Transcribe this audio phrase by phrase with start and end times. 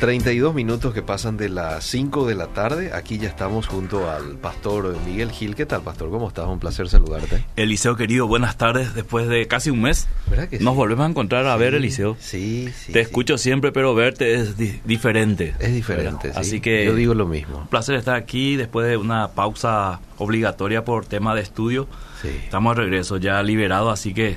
[0.00, 2.92] 32 minutos que pasan de las 5 de la tarde.
[2.92, 5.54] Aquí ya estamos junto al pastor Miguel Gil.
[5.54, 6.10] ¿Qué tal, pastor?
[6.10, 6.46] ¿Cómo estás?
[6.46, 7.44] Un placer saludarte.
[7.56, 8.94] Eliseo, querido, buenas tardes.
[8.94, 10.64] Después de casi un mes, ¿Verdad que sí?
[10.64, 12.16] nos volvemos a encontrar a Sí, ver, Eliseo.
[12.20, 12.92] Sí, sí.
[12.92, 13.06] Te sí.
[13.06, 15.54] escucho siempre, pero verte es di- diferente.
[15.60, 16.30] Es diferente.
[16.34, 17.58] Así que Yo digo lo mismo.
[17.60, 21.88] un placer estar aquí después de una pausa obligatoria por tema de estudio.
[22.20, 22.28] Sí.
[22.44, 24.36] Estamos de regreso, ya liberados, así que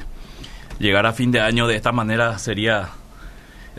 [0.80, 2.90] llegar a fin de año de esta manera sería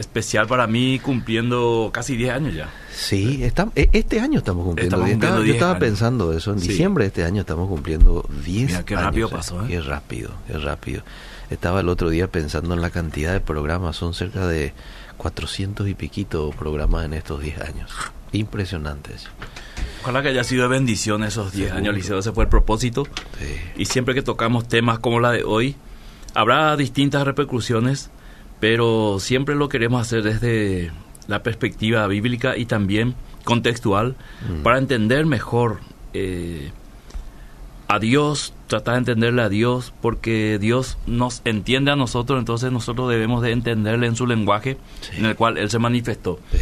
[0.00, 2.68] especial para mí cumpliendo casi 10 años ya.
[2.92, 4.96] Sí, está- e- este año estamos cumpliendo.
[4.96, 5.80] Estamos cumpliendo yo 10 estaba años.
[5.80, 6.52] pensando eso.
[6.52, 6.68] En Sí.
[6.68, 9.68] diciembre de este año estamos cumpliendo 10 Mira, qué años, rápido pasó, ¿eh?
[9.68, 11.02] Qué rápido, qué rápido.
[11.50, 13.96] Estaba el otro día pensando en la cantidad de programas.
[13.96, 14.72] Son cerca de
[15.16, 17.90] 400 y piquito programas en estos 10 años.
[18.32, 19.26] Impresionantes.
[20.02, 21.78] Ojalá que haya sido de bendición esos 10 Seguro.
[21.78, 23.04] años, Liceo, ese fue el propósito.
[23.38, 23.56] Sí.
[23.76, 25.76] Y siempre que tocamos temas como la de hoy,
[26.34, 28.10] habrá distintas repercusiones,
[28.60, 30.92] pero siempre lo queremos hacer desde
[31.26, 34.14] la perspectiva bíblica y también contextual
[34.48, 34.62] Mm.
[34.62, 35.80] para entender mejor
[36.12, 36.70] eh,
[37.88, 43.08] a Dios, tratar de entenderle a Dios, porque Dios nos entiende a nosotros, entonces nosotros
[43.10, 45.12] debemos de entenderle en su lenguaje Sí.
[45.18, 46.38] en el cual Él se manifestó.
[46.52, 46.58] Sí.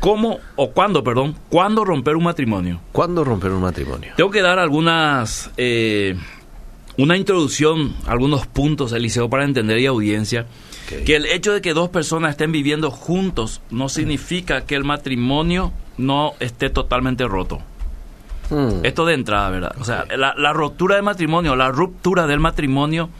[0.00, 2.80] ¿Cómo o cuándo, perdón, cuándo romper un matrimonio?
[2.92, 4.12] ¿Cuándo romper un matrimonio?
[4.16, 6.16] Tengo que dar algunas, eh,
[6.98, 10.46] una introducción, algunos puntos, Eliseo, para entender y audiencia,
[11.06, 15.72] que el hecho de que dos personas estén viviendo juntos no significa que el matrimonio
[15.96, 17.60] no esté totalmente roto.
[18.50, 18.84] Mm.
[18.84, 19.76] Esto de entrada, ¿verdad?
[19.78, 23.10] O sea, la, la rotura del matrimonio, la ruptura del matrimonio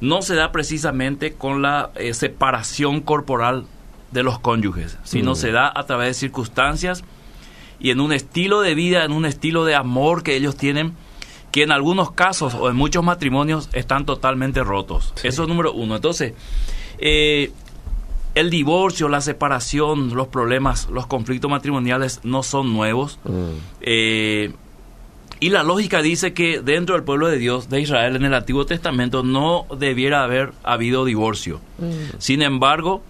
[0.00, 3.64] no se da precisamente con la eh, separación corporal
[4.10, 5.36] de los cónyuges, sino Mm.
[5.36, 7.04] se da a través de circunstancias
[7.80, 10.94] y en un estilo de vida, en un estilo de amor que ellos tienen,
[11.52, 15.12] que en algunos casos o en muchos matrimonios están totalmente rotos.
[15.16, 15.28] Sí.
[15.28, 15.94] Eso es número uno.
[15.94, 16.32] Entonces,
[16.98, 17.52] eh,
[18.34, 23.18] el divorcio, la separación, los problemas, los conflictos matrimoniales no son nuevos.
[23.24, 23.50] Mm.
[23.82, 24.52] Eh,
[25.40, 28.64] y la lógica dice que dentro del pueblo de Dios, de Israel, en el Antiguo
[28.64, 31.60] Testamento, no debiera haber habido divorcio.
[32.18, 33.02] Sin embargo,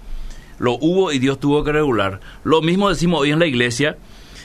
[0.58, 2.20] lo hubo y Dios tuvo que regular.
[2.42, 3.98] Lo mismo decimos hoy en la iglesia,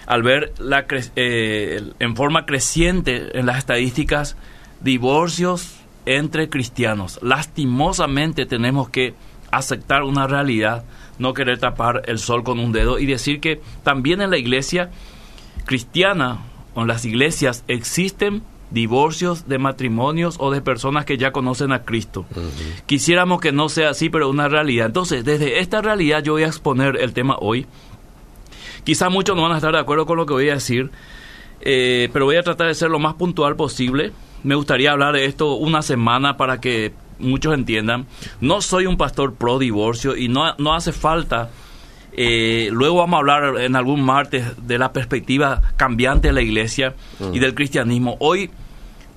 [0.07, 4.35] al ver la cre- eh, en forma creciente en las estadísticas
[4.81, 5.75] divorcios
[6.05, 7.19] entre cristianos.
[7.21, 9.13] Lastimosamente tenemos que
[9.51, 10.83] aceptar una realidad,
[11.19, 14.89] no querer tapar el sol con un dedo y decir que también en la iglesia
[15.65, 16.39] cristiana
[16.75, 21.83] o en las iglesias existen divorcios de matrimonios o de personas que ya conocen a
[21.83, 22.25] Cristo.
[22.85, 24.87] Quisiéramos que no sea así, pero una realidad.
[24.87, 27.65] Entonces, desde esta realidad yo voy a exponer el tema hoy.
[28.87, 30.91] Quizá muchos no van a estar de acuerdo con lo que voy a decir,
[31.59, 34.13] eh, pero voy a tratar de ser lo más puntual posible.
[34.43, 38.05] Me gustaría hablar de esto una semana para que muchos entiendan.
[38.39, 41.49] No soy un pastor pro divorcio y no, no hace falta.
[42.13, 46.95] eh, luego vamos a hablar en algún martes de la perspectiva cambiante de la iglesia
[47.33, 48.15] y del cristianismo.
[48.19, 48.49] Hoy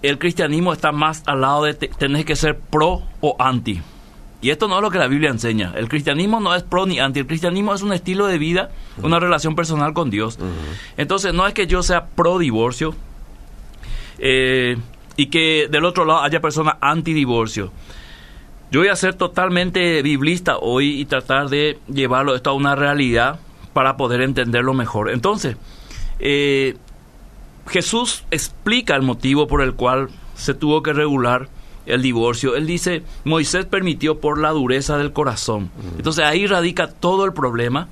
[0.02, 3.80] el cristianismo está más al lado de te- tener que ser pro o anti.
[4.42, 5.72] Y esto no es lo que la Biblia enseña.
[5.76, 7.20] El cristianismo no es pro ni anti.
[7.20, 8.70] El cristianismo es un estilo de vida,
[9.02, 10.38] una relación personal con Dios.
[10.96, 12.94] Entonces, no es que yo sea pro divorcio
[14.18, 14.78] eh,
[15.16, 17.70] y que del otro lado haya personas anti divorcio.
[18.70, 23.40] Yo voy a ser totalmente biblista hoy y tratar de llevarlo esto a una realidad
[23.72, 25.10] para poder entenderlo mejor.
[25.10, 25.56] Entonces,
[26.18, 26.76] eh,
[27.68, 31.48] Jesús explica el motivo por el cual se tuvo que regular
[31.90, 32.56] el divorcio.
[32.56, 35.70] Él dice, Moisés permitió por la dureza del corazón.
[35.96, 37.88] Entonces ahí radica todo el problema.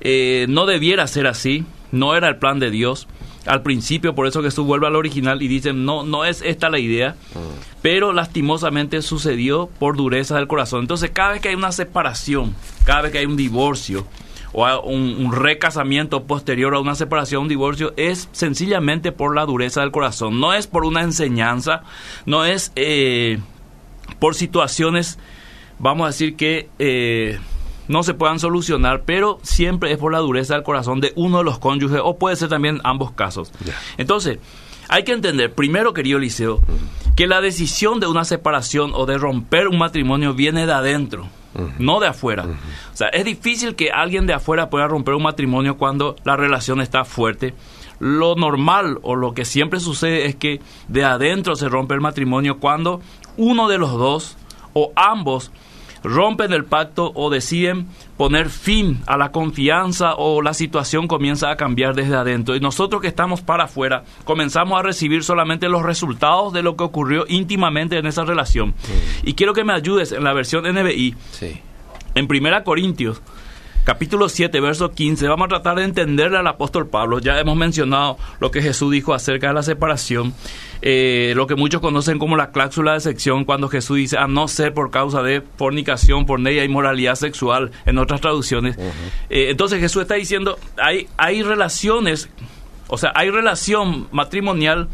[0.00, 3.06] Eh, no debiera ser así, no era el plan de Dios.
[3.46, 6.78] Al principio, por eso Jesús vuelve al original y dice, no, no es esta la
[6.78, 7.16] idea,
[7.82, 10.82] pero lastimosamente sucedió por dureza del corazón.
[10.82, 14.06] Entonces, cada vez que hay una separación, cada vez que hay un divorcio
[14.52, 19.46] o a- un, un recasamiento posterior a una separación, un divorcio, es sencillamente por la
[19.46, 20.40] dureza del corazón.
[20.40, 21.82] No es por una enseñanza,
[22.26, 23.38] no es eh,
[24.18, 25.18] por situaciones,
[25.78, 27.38] vamos a decir que eh,
[27.88, 31.44] no se puedan solucionar, pero siempre es por la dureza del corazón de uno de
[31.44, 33.52] los cónyuges o puede ser también ambos casos.
[33.98, 34.38] Entonces,
[34.88, 36.60] hay que entender, primero, querido Liceo,
[37.16, 41.26] que la decisión de una separación o de romper un matrimonio viene de adentro,
[41.78, 42.44] no de afuera.
[42.44, 46.80] O sea, es difícil que alguien de afuera pueda romper un matrimonio cuando la relación
[46.80, 47.54] está fuerte.
[47.98, 52.58] Lo normal o lo que siempre sucede es que de adentro se rompe el matrimonio
[52.58, 53.00] cuando
[53.36, 54.36] uno de los dos
[54.72, 55.52] o ambos
[56.04, 61.56] rompen el pacto o deciden poner fin a la confianza o la situación comienza a
[61.56, 62.54] cambiar desde adentro.
[62.56, 66.84] Y nosotros que estamos para afuera comenzamos a recibir solamente los resultados de lo que
[66.84, 68.74] ocurrió íntimamente en esa relación.
[69.22, 71.60] Y quiero que me ayudes en la versión NBI, Sí.
[72.14, 73.20] en Primera Corintios,
[73.84, 77.18] capítulo 7, verso 15, vamos a tratar de entenderle al apóstol Pablo.
[77.18, 80.34] Ya hemos mencionado lo que Jesús dijo acerca de la separación,
[80.82, 84.48] eh, lo que muchos conocen como la cláusula de sección, cuando Jesús dice, a no
[84.48, 88.76] ser por causa de fornicación, por y inmoralidad sexual, en otras traducciones.
[89.30, 92.28] Eh, entonces Jesús está diciendo, hay, hay relaciones,
[92.88, 94.88] o sea, hay relación matrimonial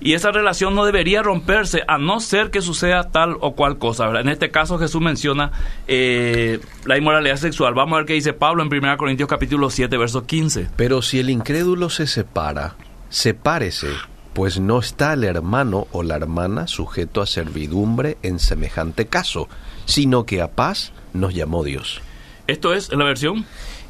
[0.00, 4.08] y esa relación no debería romperse a no ser que suceda tal o cual cosa.
[4.20, 5.52] En este caso Jesús menciona
[5.86, 7.74] eh, la inmoralidad sexual.
[7.74, 10.68] Vamos a ver qué dice Pablo en 1 Corintios capítulo 7, verso 15.
[10.76, 12.76] Pero si el incrédulo se separa,
[13.08, 13.88] sepárese,
[14.34, 19.48] pues no está el hermano o la hermana sujeto a servidumbre en semejante caso,
[19.86, 22.02] sino que a paz nos llamó Dios.
[22.46, 23.46] ¿Esto es en la versión?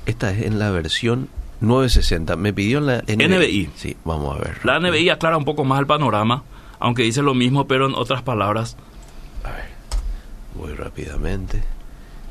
[0.07, 1.29] Esta es en la versión
[1.61, 2.37] 960.
[2.37, 3.71] Me pidió la NBI.
[3.77, 4.65] Sí, vamos a ver.
[4.65, 6.45] La NBI aclara un poco más el panorama,
[6.79, 8.77] aunque dice lo mismo, pero en otras palabras.
[9.45, 9.69] A ver,
[10.55, 11.63] voy rápidamente.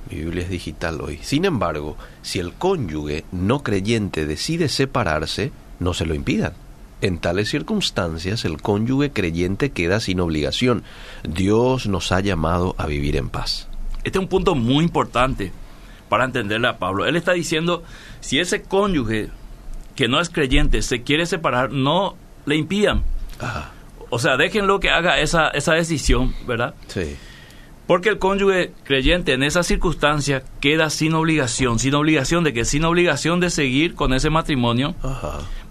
[0.09, 1.19] Mi Biblia es digital hoy.
[1.23, 6.53] Sin embargo, si el cónyuge no creyente decide separarse, no se lo impidan.
[7.01, 10.83] En tales circunstancias, el cónyuge creyente queda sin obligación.
[11.23, 13.67] Dios nos ha llamado a vivir en paz.
[14.03, 15.51] Este es un punto muy importante
[16.15, 17.05] para entenderle a Pablo.
[17.05, 17.83] Él está diciendo,
[18.21, 19.31] si ese cónyuge
[19.97, 22.15] que no es creyente se quiere separar, no
[22.45, 23.03] le impidan.
[24.09, 26.73] O sea, déjenlo que haga esa, esa decisión, ¿verdad?
[26.87, 27.17] Sí.
[27.85, 32.85] Porque el cónyuge creyente en esa circunstancia queda sin obligación, sin obligación de que sin
[32.85, 34.95] obligación de seguir con ese matrimonio,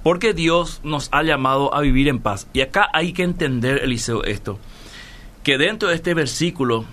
[0.02, 2.48] porque Dios nos ha llamado a vivir en paz.
[2.52, 4.58] Y acá hay que entender, Eliseo, esto,
[5.42, 6.84] que dentro de este versículo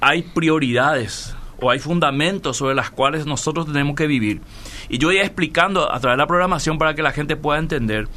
[0.00, 4.40] hay prioridades o hay fundamentos sobre las cuales nosotros tenemos que vivir.
[4.88, 8.08] Y yo voy explicando a través de la programación para que la gente pueda entender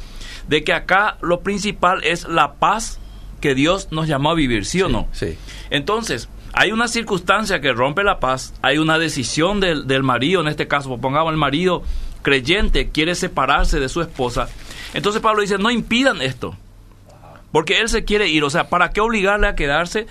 [0.48, 2.98] de que acá lo principal es la paz
[3.40, 5.08] que Dios nos llamó a vivir, ¿sí, o no?
[5.12, 5.38] Sí.
[5.70, 10.48] Entonces, hay una circunstancia que rompe la paz, hay una decisión del, del marido, en
[10.48, 11.82] este caso, pongamos el marido
[12.22, 14.48] creyente quiere separarse de su esposa.
[14.94, 16.56] Entonces Pablo dice, no impidan esto,
[17.52, 20.06] porque él se quiere ir, o sea, ¿para qué obligarle a quedarse?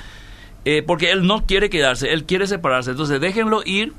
[0.72, 2.92] Eh, porque él no quiere quedarse, él quiere separarse.
[2.92, 3.94] Entonces déjenlo ir,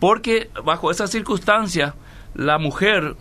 [0.00, 1.94] porque bajo esa circunstancia
[2.34, 3.16] la mujer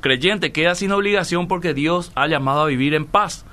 [0.00, 3.44] creyente queda sin obligación porque Dios ha llamado a vivir en paz.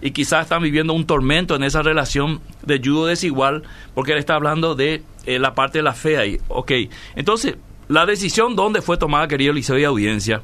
[0.00, 4.36] Y quizás están viviendo un tormento en esa relación de yugo desigual, porque él está
[4.36, 6.40] hablando de eh, la parte de la fe ahí.
[6.48, 6.72] Ok,
[7.16, 7.56] entonces,
[7.88, 10.40] la decisión dónde fue tomada, querido Liceo y audiencia,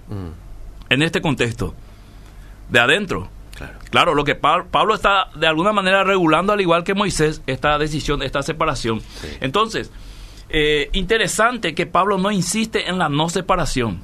[0.90, 1.74] en este contexto,
[2.68, 3.30] de adentro.
[3.90, 4.14] Claro.
[4.14, 8.42] lo que Pablo está de alguna manera regulando, al igual que Moisés, esta decisión, esta
[8.42, 9.00] separación.
[9.40, 9.90] Entonces,
[10.50, 14.02] eh, interesante que Pablo no insiste en la no separación.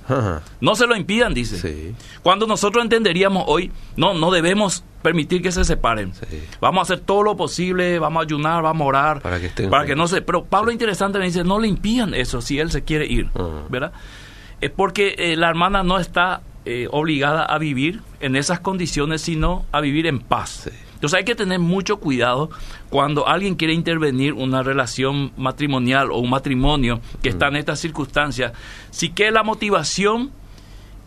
[0.60, 1.94] No se lo impidan, dice.
[2.22, 6.12] Cuando nosotros entenderíamos hoy, no, no debemos permitir que se separen.
[6.60, 9.86] Vamos a hacer todo lo posible, vamos a ayunar, vamos a orar, para que, para
[9.86, 10.22] que no se...
[10.22, 13.28] Pero Pablo interesante me dice, no le impidan eso si él se quiere ir,
[13.68, 13.92] ¿verdad?
[14.60, 19.64] Es porque eh, la hermana no está eh, obligada a vivir en esas condiciones, sino
[19.72, 20.70] a vivir en paz.
[20.94, 22.50] Entonces hay que tener mucho cuidado
[22.90, 28.52] cuando alguien quiere intervenir una relación matrimonial o un matrimonio que está en estas circunstancias.
[28.90, 30.30] Si que la motivación,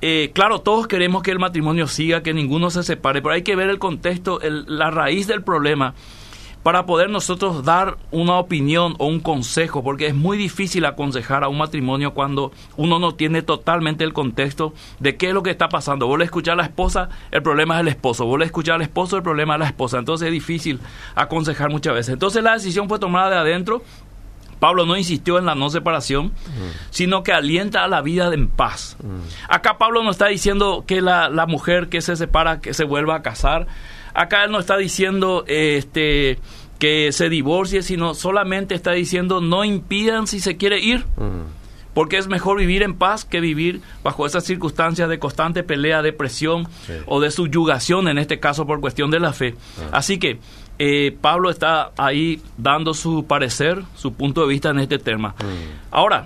[0.02, 3.56] eh, claro, todos queremos que el matrimonio siga, que ninguno se separe, pero hay que
[3.56, 5.94] ver el contexto, la raíz del problema
[6.64, 11.50] para poder nosotros dar una opinión o un consejo, porque es muy difícil aconsejar a
[11.50, 15.68] un matrimonio cuando uno no tiene totalmente el contexto de qué es lo que está
[15.68, 16.08] pasando.
[16.08, 18.26] Vos le escuchar a la esposa, el problema es el esposo.
[18.26, 20.00] Vos le escuchar al esposo, el problema es la esposa.
[20.00, 20.80] Entonces es difícil
[21.16, 22.14] aconsejar muchas veces.
[22.14, 23.84] Entonces la decisión fue tomada de adentro.
[24.60, 26.32] Pablo no insistió en la no separación,
[26.90, 28.96] sino que alienta a la vida en paz.
[29.50, 33.16] Acá Pablo no está diciendo que la, la mujer que se separa, que se vuelva
[33.16, 33.68] a casar
[34.14, 36.38] Acá él no está diciendo este
[36.84, 41.06] que se divorcie, sino solamente está diciendo no impidan si se quiere ir.
[41.94, 46.68] Porque es mejor vivir en paz que vivir bajo esas circunstancias de constante pelea, depresión
[47.06, 49.56] o de subyugación, en este caso por cuestión de la fe.
[49.80, 50.00] Ah.
[50.00, 50.40] Así que
[50.78, 55.36] eh, Pablo está ahí dando su parecer, su punto de vista en este tema.
[55.90, 56.26] Ahora,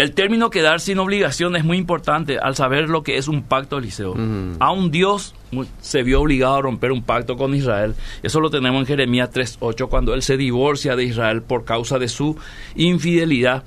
[0.00, 3.76] el término quedar sin obligación es muy importante al saber lo que es un pacto,
[3.76, 4.16] Eliseo.
[4.58, 5.34] A un Dios
[5.82, 7.94] se vio obligado a romper un pacto con Israel.
[8.22, 12.08] Eso lo tenemos en Jeremías 3.8, cuando él se divorcia de Israel por causa de
[12.08, 12.38] su
[12.76, 13.62] infidelidad.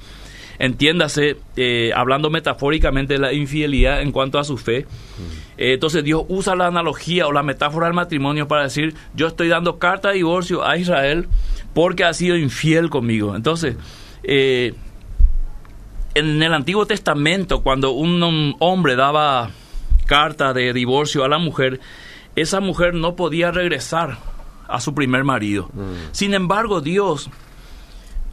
[0.58, 4.88] Entiéndase, eh, hablando metafóricamente de la infidelidad en cuanto a su fe.
[5.58, 9.50] Eh, entonces Dios usa la analogía o la metáfora del matrimonio para decir, yo estoy
[9.50, 11.28] dando carta de divorcio a Israel
[11.76, 13.36] porque ha sido infiel conmigo.
[13.36, 13.76] Entonces,
[14.24, 14.74] eh,
[16.16, 19.50] en el Antiguo Testamento, cuando un hombre daba
[20.06, 21.80] carta de divorcio a la mujer,
[22.36, 24.18] esa mujer no podía regresar
[24.68, 25.70] a su primer marido.
[25.74, 26.12] Mm.
[26.12, 27.30] Sin embargo, Dios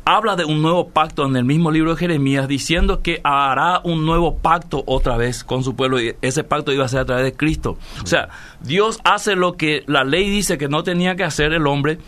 [0.05, 4.07] habla de un nuevo pacto en el mismo libro de Jeremías, diciendo que hará un
[4.07, 7.25] nuevo pacto otra vez con su pueblo y ese pacto iba a ser a través
[7.25, 7.79] de Cristo.
[8.03, 8.29] O sea,
[8.61, 11.99] Dios hace lo que la ley dice que no tenía que hacer el hombre,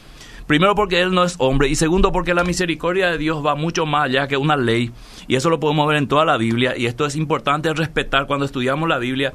[0.46, 3.86] primero porque Él no es hombre y segundo porque la misericordia de Dios va mucho
[3.86, 4.90] más allá que una ley
[5.28, 8.46] y eso lo podemos ver en toda la Biblia y esto es importante respetar cuando
[8.46, 9.32] estudiamos la Biblia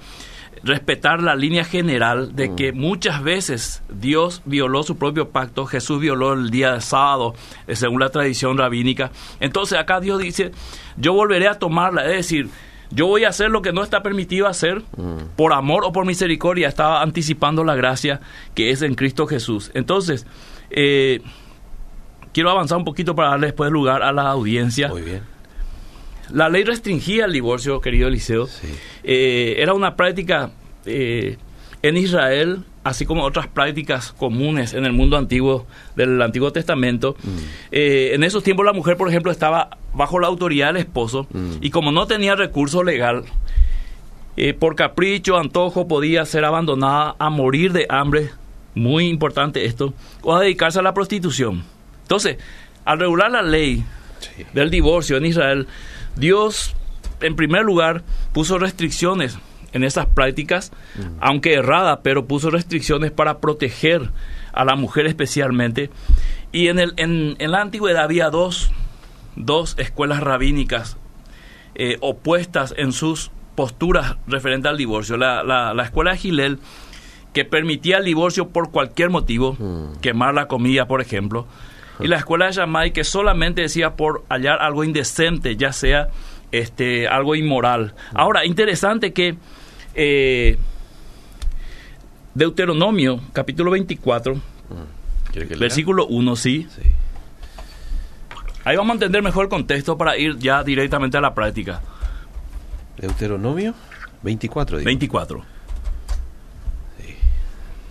[0.63, 2.77] respetar la línea general de que mm.
[2.77, 7.35] muchas veces Dios violó su propio pacto, Jesús violó el día de sábado,
[7.67, 9.11] eh, según la tradición rabínica.
[9.39, 10.51] Entonces acá Dios dice,
[10.97, 12.49] yo volveré a tomarla, es decir,
[12.89, 15.35] yo voy a hacer lo que no está permitido hacer mm.
[15.35, 16.67] por amor o por misericordia.
[16.67, 18.21] Estaba anticipando la gracia
[18.55, 19.71] que es en Cristo Jesús.
[19.73, 20.25] Entonces,
[20.69, 21.21] eh,
[22.33, 24.87] quiero avanzar un poquito para darle después lugar a la audiencia.
[24.89, 25.37] Muy bien
[26.31, 28.47] la ley restringía el divorcio, querido Eliseo.
[29.03, 30.51] Eh, era una práctica
[30.85, 31.37] eh,
[31.81, 37.15] en Israel, así como otras prácticas comunes en el mundo antiguo del Antiguo Testamento.
[37.23, 37.37] Mm.
[37.71, 41.57] Eh, en esos tiempos la mujer, por ejemplo, estaba bajo la autoridad del esposo mm.
[41.61, 43.23] y como no tenía recurso legal,
[44.59, 48.29] por capricho, antojo, podía ser abandonada a morir de hambre,
[48.77, 51.63] muy importante esto, o a dedicarse a la prostitución.
[52.03, 52.37] Entonces,
[52.85, 53.83] al regular la ley
[54.53, 55.67] del divorcio en Israel,
[56.15, 56.75] Dios,
[57.21, 58.03] en primer lugar,
[58.33, 59.37] puso restricciones
[59.73, 61.17] en esas prácticas, mm.
[61.19, 64.09] aunque errada, pero puso restricciones para proteger
[64.53, 65.89] a la mujer especialmente.
[66.51, 68.71] Y en, el, en, la antigüedad había dos,
[69.35, 70.97] dos escuelas rabínicas
[71.75, 75.17] eh, opuestas en sus posturas referentes al divorcio.
[75.17, 76.59] La, la, escuela de Gilel,
[77.33, 79.99] que permitía el divorcio por cualquier motivo, mm.
[80.01, 81.47] quemar la comida, por ejemplo,
[81.99, 86.09] y la escuela de Shammai que solamente decía por hallar algo indecente, ya sea
[86.51, 87.93] este algo inmoral.
[88.13, 89.35] Ahora, interesante que
[89.95, 90.57] eh,
[92.35, 95.59] Deuteronomio, capítulo 24, mm.
[95.59, 96.67] versículo 1, ¿sí?
[96.69, 96.83] sí.
[98.63, 101.81] Ahí vamos a entender mejor el contexto para ir ya directamente a la práctica.
[102.97, 103.73] Deuteronomio
[104.23, 104.79] 24.
[104.83, 105.56] 24.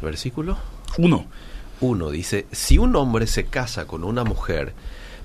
[0.00, 0.04] Sí.
[0.04, 0.58] Versículo
[0.98, 1.26] 1.
[1.80, 4.72] 1 dice, si un hombre se casa con una mujer,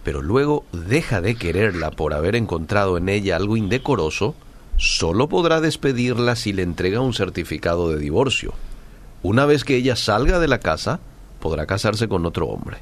[0.03, 4.35] pero luego deja de quererla por haber encontrado en ella algo indecoroso,
[4.77, 8.53] solo podrá despedirla si le entrega un certificado de divorcio.
[9.23, 10.99] Una vez que ella salga de la casa,
[11.39, 12.77] podrá casarse con otro hombre.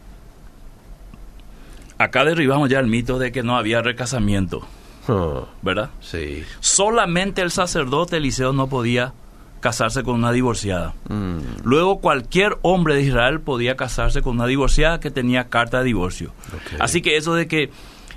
[1.98, 4.66] Acá derribamos ya el mito de que no había recasamiento.
[5.10, 5.90] Ah, ¿Verdad?
[6.00, 6.44] Sí.
[6.62, 9.14] Solamente el sacerdote Eliseo no podía
[9.60, 10.94] casarse con una divorciada.
[11.10, 11.40] Mm.
[11.64, 16.32] Luego cualquier hombre de Israel podía casarse con una divorciada que tenía carta de divorcio.
[16.80, 17.70] Así que eso de que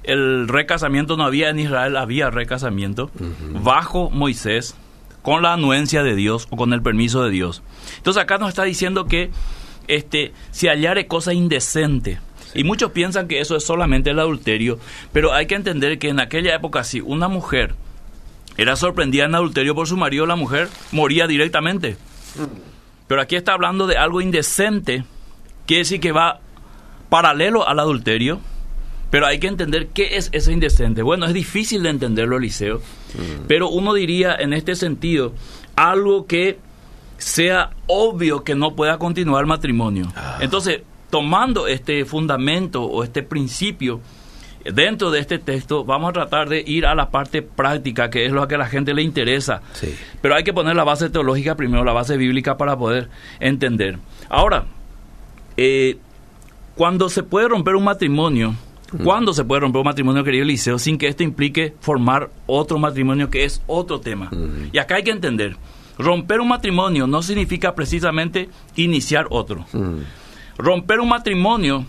[0.03, 3.11] el recasamiento no había en Israel, había recasamiento
[3.63, 4.75] bajo Moisés,
[5.23, 7.63] con la anuencia de Dios o con el permiso de Dios.
[7.97, 9.31] Entonces acá nos está diciendo que
[9.89, 12.19] este, si hallare cosa indecente,
[12.55, 14.79] y muchos piensan que eso es solamente el adulterio,
[15.13, 17.75] pero hay que entender que en aquella época si una mujer
[18.57, 21.97] era sorprendida en adulterio por su marido, la mujer moría directamente.
[23.07, 25.05] Pero aquí está hablando de algo indecente,
[25.67, 26.41] quiere decir que va
[27.09, 28.41] paralelo al adulterio,
[29.11, 31.03] pero hay que entender qué es ese indecente.
[31.03, 33.45] Bueno, es difícil de entenderlo, Eliseo, mm.
[33.47, 35.35] pero uno diría en este sentido
[35.77, 36.59] algo que
[37.19, 40.11] sea obvio que no pueda continuar el matrimonio.
[40.17, 40.39] Ah.
[40.41, 40.81] Entonces,
[41.11, 44.01] tomando este fundamento o este principio,
[44.65, 48.33] dentro de este texto vamos a tratar de ir a la parte práctica, que es
[48.33, 49.63] lo que a la gente le interesa.
[50.21, 53.09] Pero hay que poner la base teológica primero, la base bíblica para poder
[53.41, 53.99] entender.
[54.29, 54.67] Ahora,
[55.57, 55.99] eh,
[56.75, 58.55] cuando se puede romper un matrimonio,
[59.03, 63.31] ¿cuándo se puede romper un matrimonio, querido Eliseo, sin que esto implique formar otro matrimonio,
[63.31, 64.31] que es otro tema?
[64.73, 65.57] Y acá hay que entender,
[65.99, 69.67] romper un matrimonio no significa precisamente iniciar otro.
[70.57, 71.85] Romper un matrimonio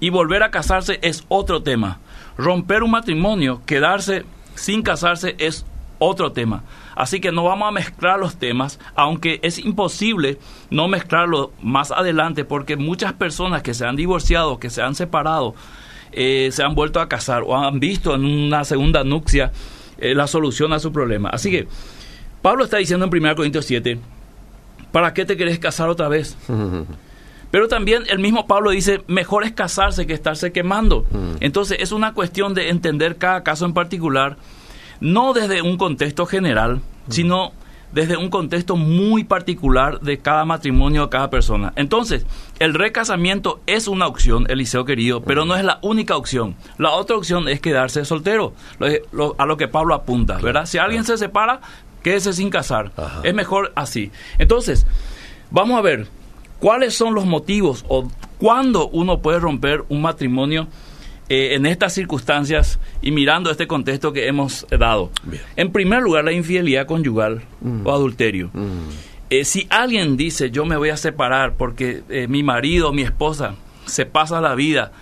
[0.00, 2.00] y volver a casarse es otro tema.
[2.36, 4.24] Romper un matrimonio, quedarse
[4.54, 5.64] sin casarse es
[5.98, 6.64] otro tema.
[6.94, 10.38] Así que no vamos a mezclar los temas, aunque es imposible
[10.70, 15.54] no mezclarlo más adelante porque muchas personas que se han divorciado, que se han separado,
[16.12, 19.52] eh, se han vuelto a casar o han visto en una segunda nupcia
[19.98, 21.30] eh, la solución a su problema.
[21.30, 21.68] Así que
[22.42, 23.98] Pablo está diciendo en 1 Corintios 7,
[24.92, 26.36] ¿para qué te querés casar otra vez?
[27.56, 31.06] Pero también el mismo Pablo dice, mejor es casarse que estarse quemando.
[31.10, 31.36] Mm.
[31.40, 34.36] Entonces es una cuestión de entender cada caso en particular,
[35.00, 37.10] no desde un contexto general, mm.
[37.10, 37.52] sino
[37.92, 41.72] desde un contexto muy particular de cada matrimonio, de cada persona.
[41.76, 42.26] Entonces,
[42.58, 46.56] el recasamiento es una opción, Eliseo querido, pero no es la única opción.
[46.76, 48.52] La otra opción es quedarse soltero,
[49.38, 50.66] a lo que Pablo apunta, ¿verdad?
[50.66, 51.62] Si alguien se separa,
[52.02, 52.92] quédese sin casar.
[53.22, 54.12] Es mejor así.
[54.36, 54.86] Entonces,
[55.50, 56.06] vamos a ver,
[56.58, 58.08] ¿Cuáles son los motivos o
[58.38, 60.68] cuándo uno puede romper un matrimonio
[61.28, 65.10] eh, en estas circunstancias y mirando este contexto que hemos dado.
[65.24, 65.42] Bien.
[65.56, 67.42] En primer lugar, la infidelidad conyugal
[67.84, 68.50] o adulterio.
[68.52, 68.90] Mm.
[69.30, 73.02] Eh, si alguien dice yo me voy a separar porque eh, mi marido o mi
[73.02, 74.92] esposa se pasa la vida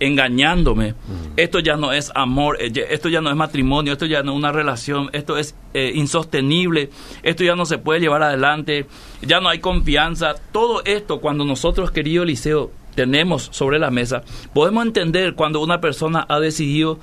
[0.00, 0.94] engañándome,
[1.36, 4.38] esto ya no es amor, eh, esto ya no es matrimonio, esto ya no es
[4.38, 6.90] una relación, esto es eh, insostenible,
[7.22, 8.86] esto ya no se puede llevar adelante,
[9.22, 14.84] ya no hay confianza, todo esto cuando nosotros, querido Eliseo, tenemos sobre la mesa, podemos
[14.84, 16.98] entender cuando una persona ha decidido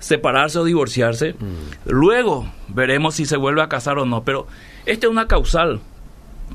[0.00, 1.34] separarse o divorciarse,
[1.84, 4.46] luego veremos si se vuelve a casar o no, pero
[4.86, 5.80] esta es una causal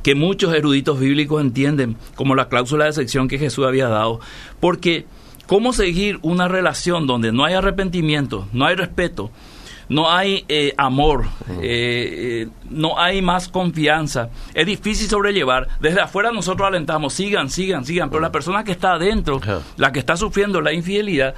[0.01, 4.19] que muchos eruditos bíblicos entienden como la cláusula de excepción que Jesús había dado.
[4.59, 5.05] Porque,
[5.47, 9.31] ¿cómo seguir una relación donde no hay arrepentimiento, no hay respeto,
[9.89, 11.25] no hay eh, amor,
[11.62, 14.29] eh, eh, no hay más confianza?
[14.53, 15.67] Es difícil sobrellevar.
[15.79, 19.41] Desde afuera nosotros alentamos, sigan, sigan, sigan, pero la persona que está adentro,
[19.77, 21.35] la que está sufriendo la infidelidad,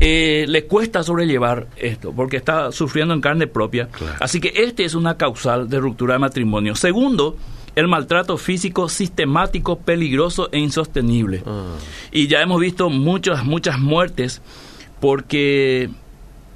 [0.00, 3.88] eh, le cuesta sobrellevar esto, porque está sufriendo en carne propia.
[4.20, 6.76] Así que este es una causal de ruptura de matrimonio.
[6.76, 7.36] Segundo,
[7.74, 11.42] el maltrato físico sistemático, peligroso e insostenible.
[11.46, 11.74] Ah.
[12.12, 14.42] Y ya hemos visto muchas, muchas muertes
[15.00, 15.90] porque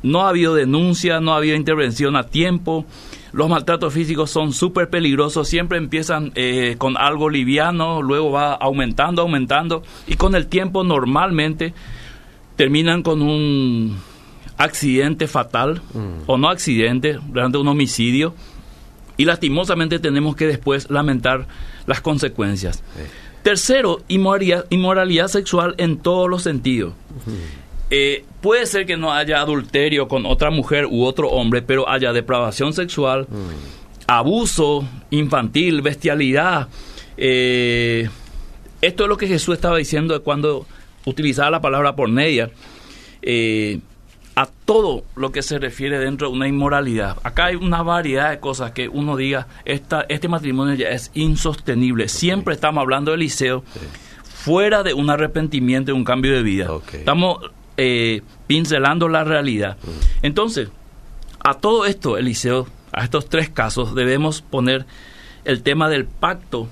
[0.03, 2.85] no ha habido denuncia, no ha habido intervención a tiempo.
[3.33, 9.23] Los maltratos físicos son súper peligrosos, siempre empiezan eh, con algo liviano, luego va aumentando,
[9.23, 11.73] aumentando, y con el tiempo normalmente
[12.57, 13.97] terminan con un
[14.59, 15.81] accidente fatal,
[16.27, 18.35] o no accidente, realmente un homicidio,
[19.17, 21.47] y lastimosamente tenemos que después lamentar
[21.87, 22.77] las consecuencias.
[22.97, 23.03] Sí.
[23.43, 26.95] Tercero, inmoralidad, inmoralidad sexual en todos los sentidos.
[27.91, 32.13] Eh, puede ser que no haya adulterio con otra mujer u otro hombre, pero haya
[32.13, 33.27] depravación sexual,
[34.07, 36.69] abuso infantil, bestialidad.
[37.17, 38.09] eh,
[38.81, 40.67] esto es lo que Jesús estaba diciendo cuando
[41.05, 42.51] utilizaba la palabra porneia.
[43.23, 43.79] eh,
[44.35, 47.19] a todo lo que se refiere dentro de una inmoralidad.
[47.23, 52.09] Acá hay una variedad de cosas que uno diga, esta, este matrimonio ya es insostenible.
[52.09, 53.63] Siempre estamos hablando de Eliseo
[54.25, 56.69] fuera de un arrepentimiento y un cambio de vida.
[56.93, 59.77] Estamos eh, pincelando la realidad.
[60.23, 60.69] Entonces,
[61.45, 64.87] a todo esto, Eliseo, a estos tres casos, debemos poner
[65.45, 66.69] el tema del pacto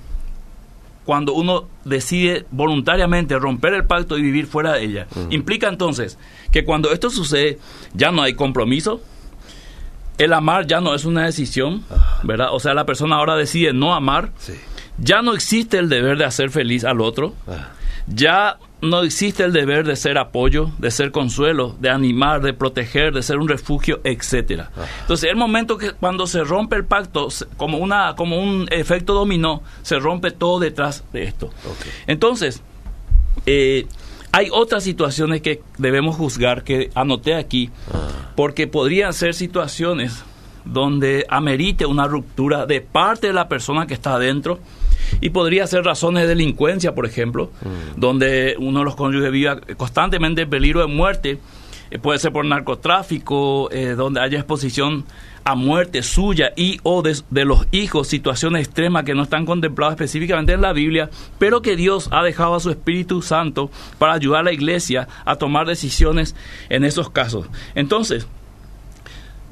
[1.05, 5.07] cuando uno decide voluntariamente romper el pacto y vivir fuera de ella.
[5.29, 6.17] Implica entonces
[6.51, 7.57] que cuando esto sucede
[7.93, 9.01] ya no hay compromiso,
[10.17, 11.83] el amar ya no es una decisión,
[12.23, 12.49] ¿verdad?
[12.51, 14.53] O sea, la persona ahora decide no amar, Sí.
[14.99, 17.33] ya no existe el deber de hacer feliz al otro,
[18.07, 23.13] ya no existe el deber de ser apoyo, de ser consuelo, de animar, de proteger,
[23.13, 24.71] de ser un refugio, etcétera.
[25.01, 29.61] Entonces, el momento que cuando se rompe el pacto, como una como un efecto dominó,
[29.83, 31.51] se rompe todo detrás de esto.
[32.07, 32.61] Entonces,
[33.45, 33.85] eh,
[34.31, 38.31] hay otras situaciones que debemos juzgar que anoté aquí, Ah.
[38.35, 40.23] porque podrían ser situaciones
[40.63, 44.59] donde amerite una ruptura de parte de la persona que está adentro
[45.19, 47.51] y podría ser razones de delincuencia, por ejemplo,
[47.97, 51.39] donde uno de los cónyuges viva constantemente en peligro de muerte,
[51.91, 55.03] eh, puede ser por narcotráfico, eh, donde haya exposición
[55.43, 59.93] a muerte suya y o de, de los hijos, situaciones extremas que no están contempladas
[59.93, 64.41] específicamente en la Biblia, pero que Dios ha dejado a su Espíritu Santo para ayudar
[64.41, 66.35] a la iglesia a tomar decisiones
[66.69, 67.47] en esos casos.
[67.75, 68.27] Entonces,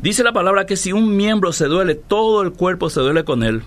[0.01, 3.43] Dice la palabra que si un miembro se duele, todo el cuerpo se duele con
[3.43, 3.63] él.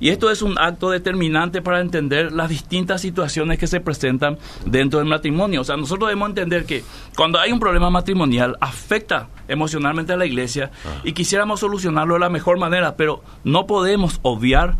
[0.00, 4.98] Y esto es un acto determinante para entender las distintas situaciones que se presentan dentro
[4.98, 5.60] del matrimonio.
[5.60, 6.84] O sea, nosotros debemos entender que
[7.16, 10.70] cuando hay un problema matrimonial afecta emocionalmente a la iglesia
[11.04, 14.76] y quisiéramos solucionarlo de la mejor manera, pero no podemos obviar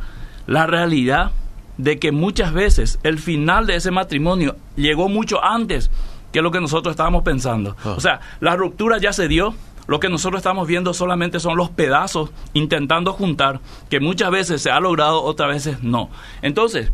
[0.46, 1.32] la realidad
[1.76, 5.90] de que muchas veces el final de ese matrimonio llegó mucho antes
[6.32, 7.76] que lo que nosotros estábamos pensando.
[7.84, 7.94] Ah.
[7.96, 9.54] O sea, la ruptura ya se dio,
[9.88, 14.70] lo que nosotros estamos viendo solamente son los pedazos intentando juntar, que muchas veces se
[14.70, 16.10] ha logrado, otras veces no.
[16.42, 16.92] Entonces,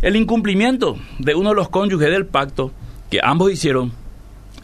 [0.00, 2.72] el incumplimiento de uno de los cónyuges del pacto
[3.10, 3.92] que ambos hicieron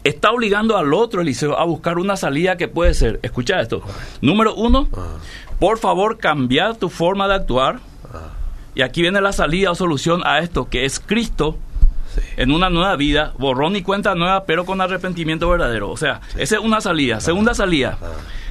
[0.03, 3.81] está obligando al otro, Eliseo, a buscar una salida que puede ser, escucha esto,
[4.21, 5.17] número uno, Ah.
[5.59, 7.79] por favor cambiar tu forma de actuar,
[8.11, 8.29] Ah.
[8.73, 11.57] y aquí viene la salida o solución a esto, que es Cristo
[12.15, 12.21] Sí.
[12.37, 15.89] en una nueva vida, borrón y cuenta nueva, pero con arrepentimiento verdadero.
[15.91, 17.19] O sea, esa es una salida.
[17.19, 17.97] Segunda salida,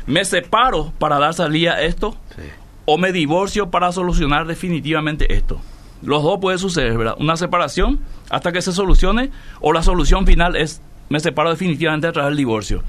[0.06, 2.42] me separo para dar salida a esto Sí.
[2.84, 5.60] o me divorcio para solucionar definitivamente esto.
[6.02, 7.16] Los dos puede suceder, ¿verdad?
[7.18, 7.98] Una separación
[8.30, 12.36] hasta que se solucione o la solución final es me separo definitivamente a través del
[12.36, 12.82] divorcio.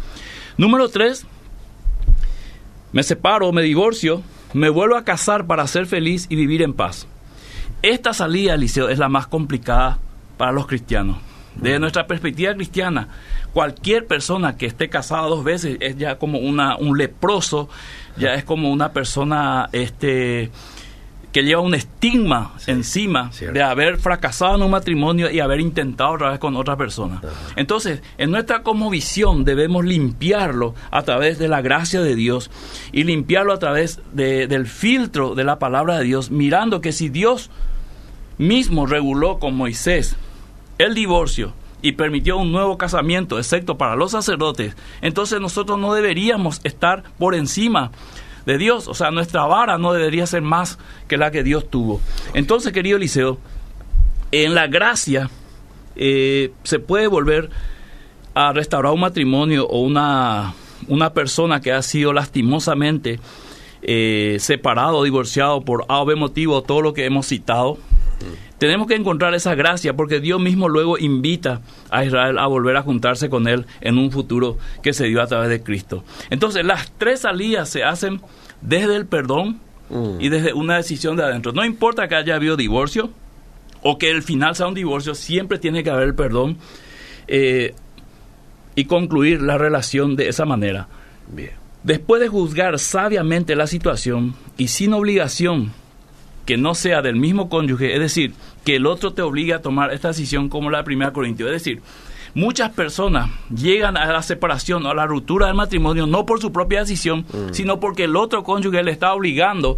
[0.57, 1.25] Número tres,
[2.91, 4.21] me separo, me divorcio,
[4.53, 7.07] me vuelvo a casar para ser feliz y vivir en paz.
[7.81, 9.99] Esta salida, Eliseo, es la más complicada
[10.39, 11.17] para los cristianos.
[11.55, 13.09] Desde nuestra perspectiva cristiana,
[13.51, 17.67] cualquier persona que esté casada dos veces es ya como una, un leproso,
[18.15, 20.49] ya es como una persona este,
[21.33, 26.29] que lleva un estigma encima de haber fracasado en un matrimonio y haber intentado otra
[26.29, 27.19] vez con otra persona.
[27.57, 32.49] Entonces, en nuestra como visión debemos limpiarlo a través de la gracia de Dios
[32.93, 37.49] y limpiarlo a través del filtro de la palabra de Dios, mirando que si Dios
[38.37, 40.15] mismo reguló con Moisés
[40.79, 46.59] el divorcio y permitió un nuevo casamiento, excepto para los sacerdotes, entonces nosotros no deberíamos
[46.63, 47.91] estar por encima
[48.45, 48.87] de Dios.
[48.87, 52.01] O sea, nuestra vara no debería ser más que la que Dios tuvo.
[52.33, 53.37] Entonces, querido Eliseo,
[54.31, 55.29] en la gracia
[55.95, 57.49] eh, se puede volver
[58.33, 60.53] a restaurar un matrimonio o una,
[60.87, 63.19] una persona que ha sido lastimosamente
[63.81, 67.77] eh, separado, divorciado por A o B motivo, todo lo que hemos citado.
[68.57, 72.81] Tenemos que encontrar esa gracia porque Dios mismo luego invita a Israel a volver a
[72.81, 76.03] juntarse con Él en un futuro que se dio a través de Cristo.
[76.29, 78.19] Entonces las tres salidas se hacen
[78.61, 79.59] desde el perdón
[80.19, 80.31] y mm.
[80.31, 81.51] desde una decisión de adentro.
[81.51, 83.11] No importa que haya habido divorcio
[83.81, 86.57] o que el final sea un divorcio, siempre tiene que haber el perdón
[87.27, 87.73] eh,
[88.75, 90.87] y concluir la relación de esa manera.
[91.27, 91.51] Bien.
[91.83, 95.71] Después de juzgar sabiamente la situación y sin obligación
[96.49, 98.33] que no sea del mismo cónyuge, es decir,
[98.65, 101.45] que el otro te obligue a tomar esta decisión como la primera Corintio.
[101.45, 101.79] Es decir,
[102.33, 106.51] muchas personas llegan a la separación o a la ruptura del matrimonio no por su
[106.51, 107.53] propia decisión, mm.
[107.53, 109.77] sino porque el otro cónyuge le está obligando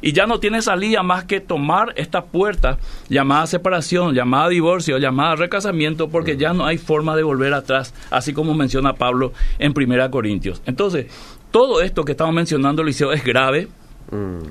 [0.00, 5.34] y ya no tiene salida más que tomar esta puerta llamada separación, llamada divorcio, llamada
[5.34, 6.38] recasamiento, porque mm.
[6.38, 10.62] ya no hay forma de volver atrás, así como menciona Pablo en Primera Corintios.
[10.64, 11.06] Entonces,
[11.50, 13.66] todo esto que estamos mencionando, Liceo, es grave,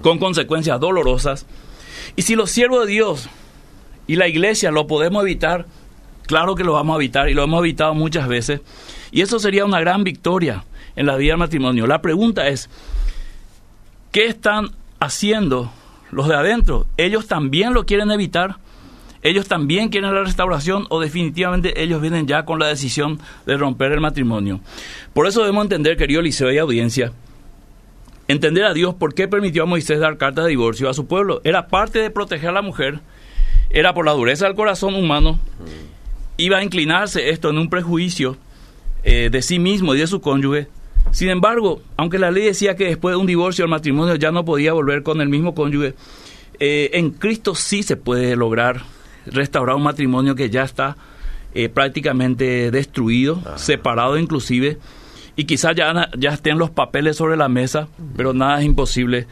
[0.01, 1.45] con consecuencias dolorosas.
[2.15, 3.29] Y si los siervos de Dios
[4.07, 5.65] y la iglesia lo podemos evitar,
[6.27, 8.61] claro que lo vamos a evitar y lo hemos evitado muchas veces.
[9.11, 11.87] Y eso sería una gran victoria en la vida del matrimonio.
[11.87, 12.69] La pregunta es,
[14.11, 15.71] ¿qué están haciendo
[16.11, 16.85] los de adentro?
[16.97, 18.57] ¿Ellos también lo quieren evitar?
[19.23, 23.93] ¿Ellos también quieren la restauración o definitivamente ellos vienen ya con la decisión de romper
[23.93, 24.59] el matrimonio?
[25.13, 27.13] Por eso debemos entender, querido Liceo y audiencia,
[28.27, 31.41] entender a Dios por qué permitió a Moisés dar carta de divorcio a su pueblo.
[31.43, 32.99] Era parte de proteger a la mujer,
[33.69, 35.39] era por la dureza del corazón humano,
[36.37, 38.37] iba a inclinarse esto en un prejuicio
[39.03, 40.67] eh, de sí mismo y de su cónyuge.
[41.11, 44.45] Sin embargo, aunque la ley decía que después de un divorcio el matrimonio ya no
[44.45, 45.93] podía volver con el mismo cónyuge,
[46.59, 48.81] eh, en Cristo sí se puede lograr
[49.25, 50.97] restaurar un matrimonio que ya está
[51.53, 54.77] eh, prácticamente destruido, separado inclusive
[55.35, 59.27] y quizás ya, ya estén los papeles sobre la mesa, pero nada es imposible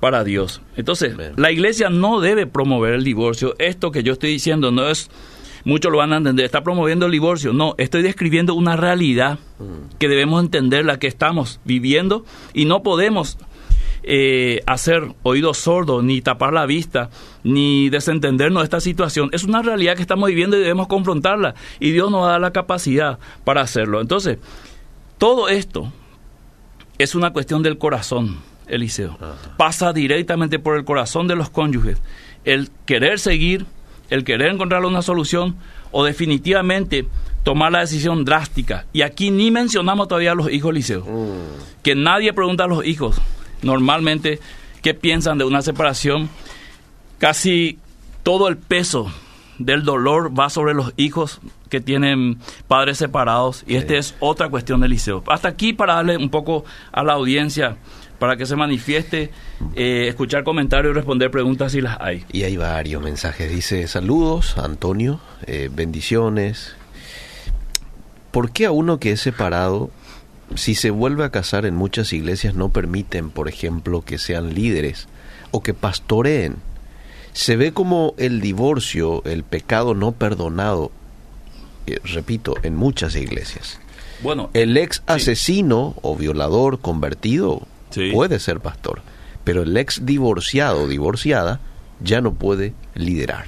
[0.00, 0.62] para Dios.
[0.76, 3.54] Entonces, la iglesia no debe promover el divorcio.
[3.58, 5.10] Esto que yo estoy diciendo no es,
[5.64, 7.52] muchos lo van a entender, está promoviendo el divorcio.
[7.52, 9.98] No, estoy describiendo una realidad mm.
[9.98, 13.38] que debemos entender, la que estamos viviendo, y no podemos
[14.02, 17.10] eh, hacer oídos sordos, ni tapar la vista,
[17.44, 19.28] ni desentendernos de esta situación.
[19.32, 21.54] Es una realidad que estamos viviendo y debemos confrontarla.
[21.78, 24.00] Y Dios nos da la capacidad para hacerlo.
[24.00, 24.38] Entonces,
[25.22, 25.92] todo esto
[26.98, 29.16] es una cuestión del corazón, Eliseo.
[29.56, 32.02] Pasa directamente por el corazón de los cónyuges.
[32.44, 33.64] El querer seguir,
[34.10, 35.54] el querer encontrar una solución
[35.92, 37.06] o definitivamente
[37.44, 38.86] tomar la decisión drástica.
[38.92, 41.04] Y aquí ni mencionamos todavía a los hijos, Eliseo.
[41.04, 41.82] Mm.
[41.84, 43.22] Que nadie pregunta a los hijos
[43.62, 44.40] normalmente
[44.82, 46.30] qué piensan de una separación.
[47.18, 47.78] Casi
[48.24, 49.06] todo el peso
[49.64, 54.80] del dolor va sobre los hijos que tienen padres separados y esta es otra cuestión
[54.80, 55.22] del liceo.
[55.26, 57.76] Hasta aquí para darle un poco a la audiencia
[58.22, 59.32] para que se manifieste,
[59.74, 62.24] eh, escuchar comentarios y responder preguntas si las hay.
[62.30, 63.50] Y hay varios mensajes.
[63.50, 66.76] Dice, saludos, Antonio, eh, bendiciones.
[68.30, 69.90] ¿Por qué a uno que es separado,
[70.54, 75.08] si se vuelve a casar en muchas iglesias, no permiten, por ejemplo, que sean líderes
[75.50, 76.58] o que pastoreen?
[77.32, 80.90] Se ve como el divorcio, el pecado no perdonado,
[81.86, 83.78] eh, repito, en muchas iglesias.
[84.22, 87.66] Bueno, el ex asesino o violador convertido
[88.12, 89.02] puede ser pastor,
[89.44, 91.60] pero el ex divorciado o divorciada
[92.00, 93.46] ya no puede liderar.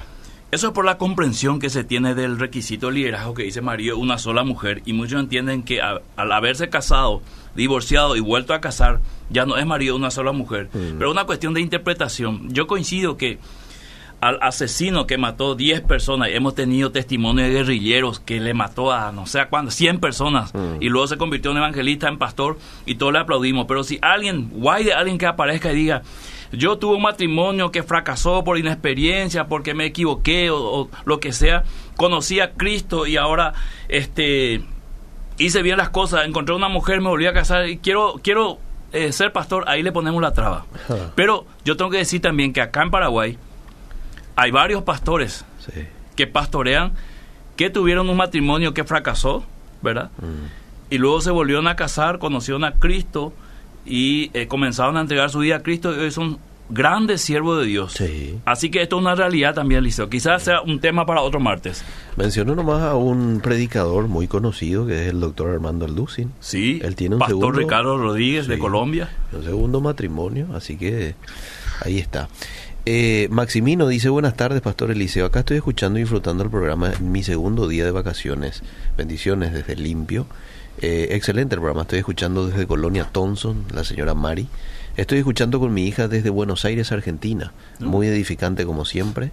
[0.51, 3.95] Eso es por la comprensión que se tiene del requisito de liderazgo que dice María,
[3.95, 7.21] una sola mujer, y muchos entienden que al haberse casado,
[7.55, 10.69] divorciado y vuelto a casar, ya no es marido una sola mujer.
[10.71, 10.97] Mm.
[10.97, 12.53] Pero una cuestión de interpretación.
[12.53, 13.39] Yo coincido que
[14.25, 16.29] al asesino que mató 10 personas.
[16.31, 20.51] Hemos tenido testimonio de guerrilleros que le mató a no sé a cuántas, 100 personas.
[20.55, 20.81] Mm.
[20.81, 22.57] Y luego se convirtió en evangelista, en pastor,
[22.87, 23.67] y todos le aplaudimos.
[23.67, 26.01] Pero si alguien, guay de alguien que aparezca y diga,
[26.51, 31.31] yo tuve un matrimonio que fracasó por inexperiencia, porque me equivoqué o, o lo que
[31.31, 31.63] sea,
[31.95, 33.53] conocí a Cristo y ahora
[33.89, 34.63] este
[35.37, 38.57] hice bien las cosas, encontré una mujer, me volví a casar y quiero quiero
[38.91, 40.65] eh, ser pastor, ahí le ponemos la traba.
[41.13, 43.37] Pero yo tengo que decir también que acá en Paraguay
[44.35, 45.81] hay varios pastores Sí.
[46.15, 46.93] que pastorean
[47.55, 49.45] que tuvieron un matrimonio que fracasó,
[49.81, 50.11] ¿verdad?
[50.19, 50.93] Mm.
[50.93, 53.33] Y luego se volvieron a casar, conocieron a Cristo
[53.85, 56.37] y eh, comenzaron a entregar su vida a Cristo y hoy son
[56.69, 57.93] grandes siervos de Dios.
[57.93, 58.39] Sí.
[58.45, 60.09] Así que esto es una realidad también, Liceo.
[60.09, 61.83] Quizás sea un tema para otro martes.
[62.17, 66.31] Mencionó nomás a un predicador muy conocido que es el doctor Armando Alducin.
[66.39, 68.57] Sí, Él tiene un Pastor segundo- Ricardo Rodríguez de.
[68.57, 69.09] Colombia.
[69.31, 71.13] Un segundo matrimonio, así que
[71.83, 72.27] ahí está.
[72.87, 75.25] Eh, Maximino dice, buenas tardes, Pastor Eliseo.
[75.25, 78.61] Acá estoy escuchando y disfrutando el programa en mi segundo día de vacaciones.
[78.95, 80.27] Bendiciones desde Limpio.
[80.81, 81.81] Eh, excelente el programa.
[81.81, 84.47] Estoy escuchando desde Colonia Thompson, la señora Mari.
[84.97, 87.53] Estoy escuchando con mi hija desde Buenos Aires, Argentina.
[87.79, 89.31] Muy edificante como siempre.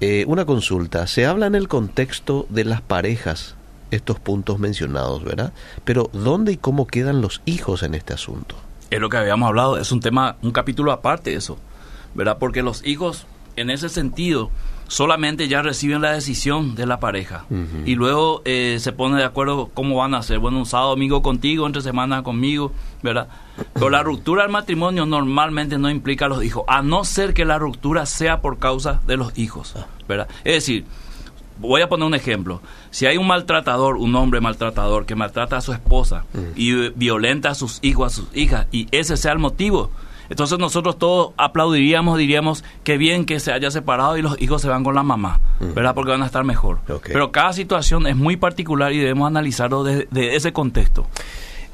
[0.00, 1.06] Eh, una consulta.
[1.06, 3.54] Se habla en el contexto de las parejas
[3.90, 5.54] estos puntos mencionados, ¿verdad?
[5.84, 8.54] Pero ¿dónde y cómo quedan los hijos en este asunto?
[8.90, 11.58] Es lo que habíamos hablado, es un tema, un capítulo aparte de eso,
[12.14, 12.38] ¿verdad?
[12.38, 14.50] Porque los hijos, en ese sentido,
[14.90, 17.44] solamente ya reciben la decisión de la pareja
[17.86, 20.40] y luego eh, se pone de acuerdo cómo van a hacer.
[20.40, 23.28] Bueno, un sábado, domingo contigo, entre semana conmigo, ¿verdad?
[23.74, 27.44] Pero la ruptura del matrimonio normalmente no implica a los hijos, a no ser que
[27.44, 29.74] la ruptura sea por causa de los hijos,
[30.08, 30.28] ¿verdad?
[30.42, 30.84] Es decir,
[31.60, 32.60] voy a poner un ejemplo.
[32.90, 36.24] Si hay un maltratador, un hombre maltratador que maltrata a su esposa
[36.56, 39.90] y violenta a sus hijos, a sus hijas, y ese sea el motivo,
[40.30, 44.68] entonces nosotros todos aplaudiríamos, diríamos que bien que se haya separado y los hijos se
[44.68, 45.94] van con la mamá, ¿verdad?
[45.94, 46.78] Porque van a estar mejor.
[47.02, 51.06] Pero cada situación es muy particular y debemos analizarlo desde de ese contexto.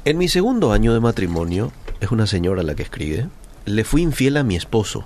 [0.05, 3.27] En mi segundo año de matrimonio, es una señora la que escribe,
[3.65, 5.05] le fui infiel a mi esposo.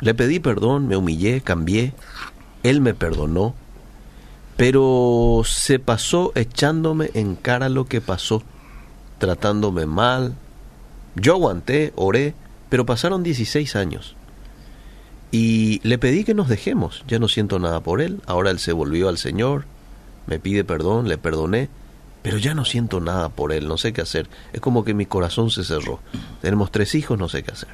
[0.00, 1.94] Le pedí perdón, me humillé, cambié,
[2.62, 3.54] él me perdonó,
[4.58, 8.42] pero se pasó echándome en cara lo que pasó,
[9.18, 10.34] tratándome mal.
[11.14, 12.34] Yo aguanté, oré,
[12.68, 14.16] pero pasaron 16 años.
[15.32, 18.72] Y le pedí que nos dejemos, ya no siento nada por él, ahora él se
[18.72, 19.64] volvió al Señor,
[20.26, 21.68] me pide perdón, le perdoné,
[22.22, 24.28] pero ya no siento nada por él, no sé qué hacer.
[24.52, 26.00] Es como que mi corazón se cerró.
[26.42, 27.68] Tenemos tres hijos, no sé qué hacer.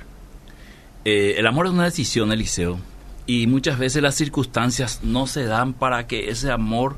[1.04, 2.78] Eh, el amor es una decisión, Eliseo,
[3.26, 6.96] y muchas veces las circunstancias no se dan para que ese amor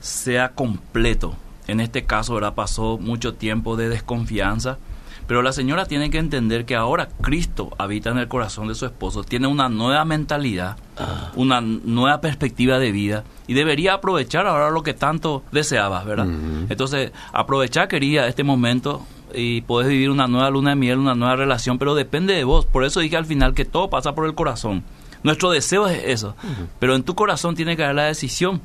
[0.00, 1.36] sea completo.
[1.66, 2.54] En este caso, ¿verdad?
[2.54, 4.78] Pasó mucho tiempo de desconfianza,
[5.26, 8.86] pero la señora tiene que entender que ahora Cristo habita en el corazón de su
[8.86, 11.30] esposo, tiene una nueva mentalidad, Ah.
[11.36, 16.26] una nueva perspectiva de vida y debería aprovechar ahora lo que tanto deseaba, ¿verdad?
[16.70, 19.02] Entonces, aprovechar quería este momento
[19.34, 22.64] y podés vivir una nueva luna de miel, una nueva relación, pero depende de vos.
[22.64, 24.84] Por eso dije al final que todo pasa por el corazón.
[25.22, 26.34] Nuestro deseo es eso,
[26.78, 28.60] pero en tu corazón tiene que haber la decisión.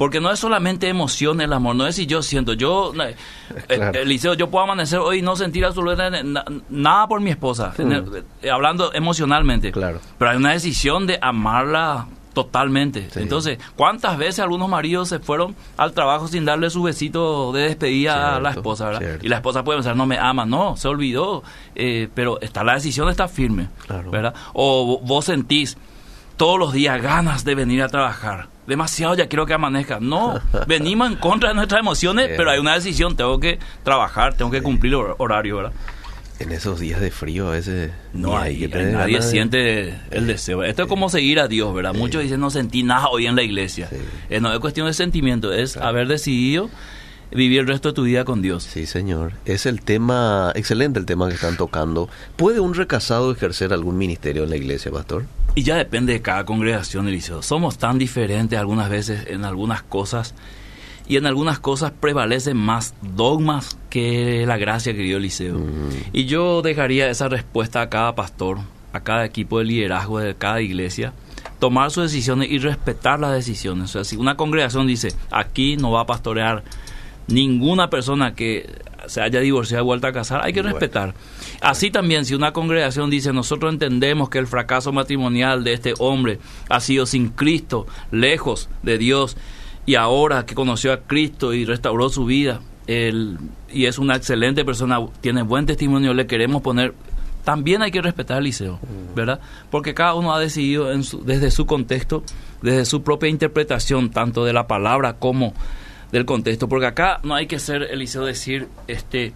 [0.00, 3.16] Porque no es solamente emoción el amor, no es si yo siento, yo, eh,
[3.68, 3.98] Claro.
[3.98, 7.74] eh, Eliseo, yo puedo amanecer hoy y no sentir absolutamente na- nada por mi esposa,
[7.76, 9.70] el- eh, hablando emocionalmente.
[9.72, 10.00] Claro.
[10.16, 13.10] Pero hay una decisión de amarla totalmente.
[13.10, 13.20] Sí.
[13.20, 18.36] Entonces, ¿cuántas veces algunos maridos se fueron al trabajo sin darle su besito de despedida
[18.36, 19.00] a la esposa, ¿verdad?
[19.00, 19.26] cierto.
[19.26, 21.42] Y la esposa puede pensar, no me ama, no, se olvidó,
[21.74, 24.10] eh, pero está la decisión está firme, Claro.
[24.10, 24.34] ¿verdad?
[24.54, 25.76] O vo- vos sentís
[26.38, 28.46] todos los días ganas de venir a trabajar.
[28.70, 29.98] Demasiado ya quiero que amanezca.
[30.00, 32.36] No, venimos en contra de nuestras emociones, Bien.
[32.38, 35.72] pero hay una decisión, tengo que trabajar, tengo que cumplir hor- horario, ¿verdad?
[36.38, 40.62] En esos días de frío a veces No hay, tener nadie de- siente el deseo.
[40.64, 41.92] Esto es como seguir a Dios, ¿verdad?
[41.92, 43.90] Muchos dicen no sentí nada hoy en la iglesia.
[44.30, 46.70] Eh, no es cuestión de sentimiento, es haber decidido
[47.32, 48.64] vivir el resto de tu vida con Dios.
[48.64, 49.32] Sí, señor.
[49.44, 52.08] Es el tema, excelente el tema que están tocando.
[52.36, 55.24] ¿Puede un recasado ejercer algún ministerio en la iglesia, pastor?
[55.54, 57.42] Y ya depende de cada congregación, Eliseo.
[57.42, 60.34] Somos tan diferentes algunas veces en algunas cosas
[61.08, 65.60] y en algunas cosas prevalecen más dogmas que la gracia, querido Eliseo.
[66.12, 68.58] Y yo dejaría esa respuesta a cada pastor,
[68.92, 71.12] a cada equipo de liderazgo de cada iglesia,
[71.58, 73.90] tomar sus decisiones y respetar las decisiones.
[73.90, 76.62] O sea, si una congregación dice, aquí no va a pastorear
[77.28, 78.68] ninguna persona que
[79.06, 80.76] se haya divorciado y vuelto a casar, hay que Bueno.
[80.78, 81.14] respetar.
[81.60, 86.38] Así también, si una congregación dice, nosotros entendemos que el fracaso matrimonial de este hombre
[86.68, 89.36] ha sido sin Cristo, lejos de Dios,
[89.86, 93.38] y ahora que conoció a Cristo y restauró su vida, él,
[93.72, 96.94] y es una excelente persona, tiene buen testimonio, le queremos poner...
[97.44, 98.78] También hay que respetar al liceo,
[99.16, 99.40] ¿verdad?
[99.70, 102.22] Porque cada uno ha decidido en su- desde su contexto,
[102.60, 105.54] desde su propia interpretación, tanto de la palabra como
[106.12, 106.68] del contexto.
[106.68, 109.32] Porque acá no hay que ser, Eliseo, decir, este,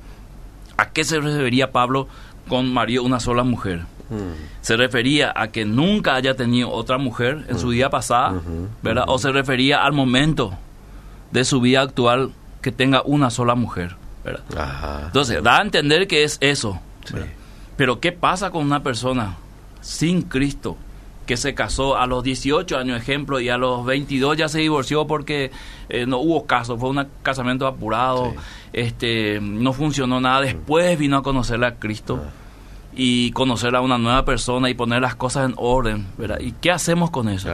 [0.77, 2.09] ¿a qué se refería Pablo
[2.49, 3.83] con María, una sola mujer?
[4.61, 8.41] se refería a que nunca haya tenido otra mujer en su vida pasada,
[8.83, 9.05] ¿verdad?
[9.09, 10.53] O se refería al momento
[11.33, 14.43] de su vida actual que tenga una sola mujer, ¿verdad?
[15.07, 16.81] Entonces, da a entender que es eso.
[17.77, 19.37] Pero ¿qué pasa con una persona
[19.81, 20.77] sin Cristo
[21.27, 25.07] que se casó a los 18 años, ejemplo, y a los 22 ya se divorció
[25.07, 25.51] porque
[25.89, 28.35] eh, no hubo caso, fue un casamiento apurado,
[28.73, 32.23] este, no funcionó nada, después vino a conocerle a Cristo.
[32.25, 32.31] Ah.
[32.97, 36.39] y conocer a una nueva persona y poner las cosas en orden, ¿verdad?
[36.39, 37.49] ¿Y qué hacemos con eso?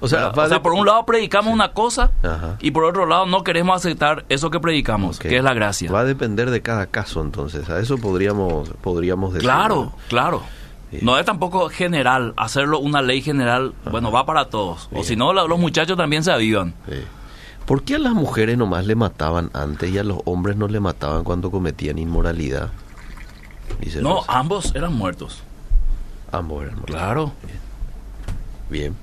[0.00, 2.12] O sea, por un lado predicamos una cosa
[2.60, 5.92] y por otro lado no queremos aceptar eso que predicamos, que es la gracia.
[5.92, 9.46] Va a depender de cada caso entonces, a eso podríamos podríamos decir.
[9.46, 10.42] Claro, claro.
[11.02, 14.88] No es tampoco general, hacerlo una ley general, bueno, va para todos.
[14.92, 16.74] O si no, los muchachos también se avivan.
[17.66, 20.78] ¿Por qué a las mujeres nomás le mataban antes y a los hombres no le
[20.78, 22.70] mataban cuando cometían inmoralidad?
[24.00, 25.42] no, ambos eran muertos.
[26.30, 26.96] Ambos eran muertos.
[26.96, 27.32] Claro.
[28.70, 28.94] Bien.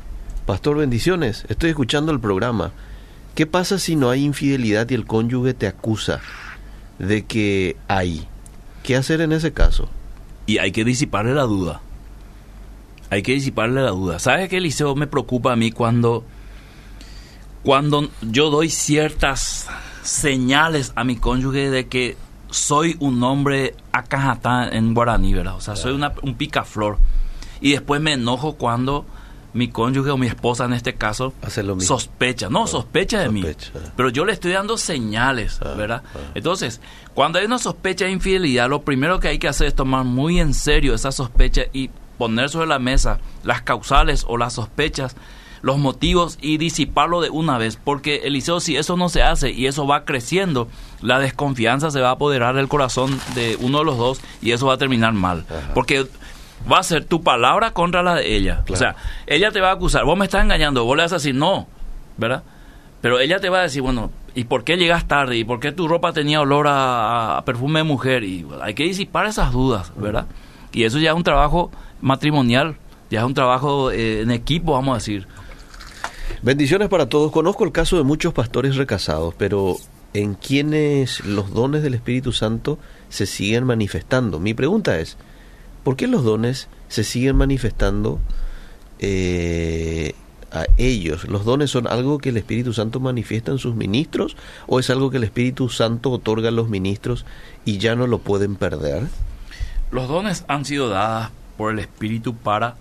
[0.45, 1.45] Pastor, bendiciones.
[1.49, 2.71] Estoy escuchando el programa.
[3.35, 6.21] ¿Qué pasa si no hay infidelidad y el cónyuge te acusa
[6.99, 8.27] de que hay?
[8.83, 9.89] ¿Qué hacer en ese caso?
[10.45, 11.81] Y hay que disiparle la duda.
[13.09, 14.19] Hay que disiparle la duda.
[14.19, 16.23] ¿Sabes qué, Eliseo, me preocupa a mí cuando,
[17.63, 19.67] cuando yo doy ciertas
[20.03, 22.17] señales a mi cónyuge de que
[22.49, 25.55] soy un hombre acajatá en guaraní, ¿verdad?
[25.55, 26.97] O sea, soy una, un picaflor.
[27.61, 29.05] Y después me enojo cuando
[29.53, 31.33] mi cónyuge o mi esposa en este caso
[31.79, 33.43] sospecha, no, sospecha de mí,
[33.95, 36.03] pero yo le estoy dando señales, ah, ¿verdad?
[36.15, 36.19] Ah.
[36.35, 36.81] Entonces,
[37.13, 40.39] cuando hay una sospecha de infidelidad, lo primero que hay que hacer es tomar muy
[40.39, 45.15] en serio esa sospecha y poner sobre la mesa las causales o las sospechas,
[45.61, 49.67] los motivos y disiparlo de una vez, porque Eliseo, si eso no se hace y
[49.67, 50.67] eso va creciendo,
[51.01, 54.67] la desconfianza se va a apoderar del corazón de uno de los dos y eso
[54.67, 56.05] va a terminar mal, porque
[56.71, 58.63] va a ser tu palabra contra la de ella.
[58.69, 58.95] O sea,
[59.27, 61.67] ella te va a acusar, vos me estás engañando, vos le vas a decir no,
[62.17, 62.43] ¿verdad?
[63.01, 65.37] Pero ella te va a decir, bueno, ¿y por qué llegas tarde?
[65.37, 68.23] ¿Y por qué tu ropa tenía olor a, perfume de mujer?
[68.23, 70.25] Y hay que disipar esas dudas, ¿verdad?
[70.71, 71.69] Y eso ya es un trabajo
[72.01, 72.77] matrimonial,
[73.09, 75.27] ya es un trabajo eh, en equipo, vamos a decir.
[76.41, 77.31] Bendiciones para todos.
[77.31, 79.75] Conozco el caso de muchos pastores recasados, pero
[80.13, 84.39] ¿en quiénes los dones del Espíritu Santo se siguen manifestando?
[84.39, 85.17] Mi pregunta es,
[85.83, 88.19] ¿Por qué los dones se siguen manifestando
[88.99, 90.15] eh,
[90.51, 91.25] a ellos?
[91.25, 95.09] ¿Los dones son algo que el Espíritu Santo manifiesta en sus ministros o es algo
[95.09, 97.25] que el Espíritu Santo otorga a los ministros
[97.65, 99.03] y ya no lo pueden perder?
[99.91, 102.75] Los dones han sido dados por el Espíritu para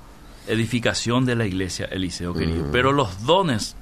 [0.47, 2.67] edificación de la iglesia, Eliseo querido.
[2.67, 2.73] Mm.
[2.73, 3.77] Pero los dones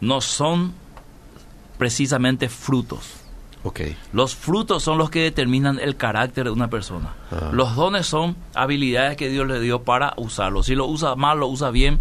[0.00, 0.72] no son
[1.78, 3.17] precisamente frutos.
[4.12, 7.14] Los frutos son los que determinan el carácter de una persona.
[7.30, 7.50] Ah.
[7.52, 10.62] Los dones son habilidades que Dios le dio para usarlo.
[10.62, 12.00] Si lo usa mal, lo usa bien,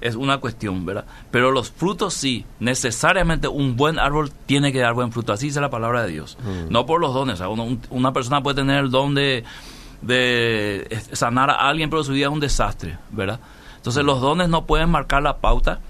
[0.00, 1.04] es una cuestión, ¿verdad?
[1.30, 5.32] Pero los frutos sí, necesariamente un buen árbol tiene que dar buen fruto.
[5.32, 6.38] Así dice la palabra de Dios.
[6.42, 6.72] Mm.
[6.72, 7.40] No por los dones.
[7.90, 9.44] una persona puede tener el don de,
[11.12, 13.40] sanar a alguien, pero su vida es un desastre, ¿verdad?
[13.76, 14.06] Entonces mm.
[14.06, 15.80] los dones no pueden marcar la pauta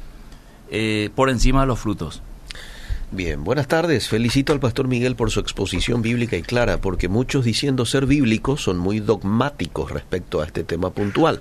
[0.70, 2.22] eh, por encima de los frutos.
[3.10, 4.06] Bien, buenas tardes.
[4.06, 8.62] Felicito al pastor Miguel por su exposición bíblica y clara, porque muchos diciendo ser bíblicos
[8.62, 11.40] son muy dogmáticos respecto a este tema puntual.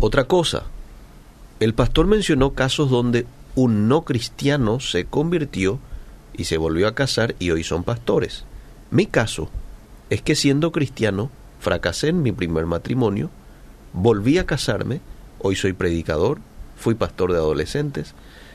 [0.00, 0.62] Otra cosa,
[1.60, 5.78] el pastor mencionó casos donde un no cristiano se convirtió
[6.32, 8.46] y se volvió a casar y hoy son pastores.
[8.90, 9.50] Mi caso
[10.08, 13.28] es que siendo cristiano fracasé en mi primer matrimonio,
[13.92, 15.02] volví a casarme,
[15.38, 16.38] hoy soy predicador,
[16.76, 18.14] fui pastor de adolescentes,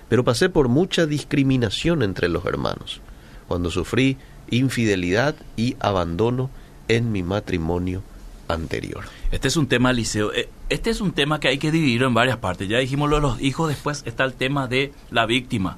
[0.10, 3.02] pero pasé por mucha discriminación entre los hermanos,
[3.48, 4.18] cuando sufrí
[4.50, 6.50] infidelidad y abandono
[6.88, 8.04] en mi matrimonio
[8.48, 9.06] anterior.
[9.32, 12.14] Este es un tema, Liceo, eh, este es un tema que hay que dividir en
[12.14, 12.68] varias partes.
[12.68, 15.78] Ya dijimos lo de los hijos, después está el tema de la víctima.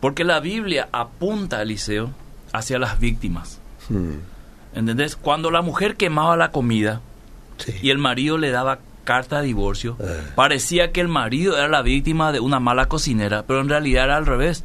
[0.00, 2.10] Porque la Biblia apunta, Liceo,
[2.52, 3.60] hacia las víctimas.
[3.88, 4.18] Hmm.
[4.74, 5.16] ¿Entendés?
[5.16, 7.00] Cuando la mujer quemaba la comida
[7.82, 10.20] y el marido le daba carta de divorcio, eh.
[10.34, 14.18] parecía que el marido era la víctima de una mala cocinera, pero en realidad era
[14.18, 14.64] al revés.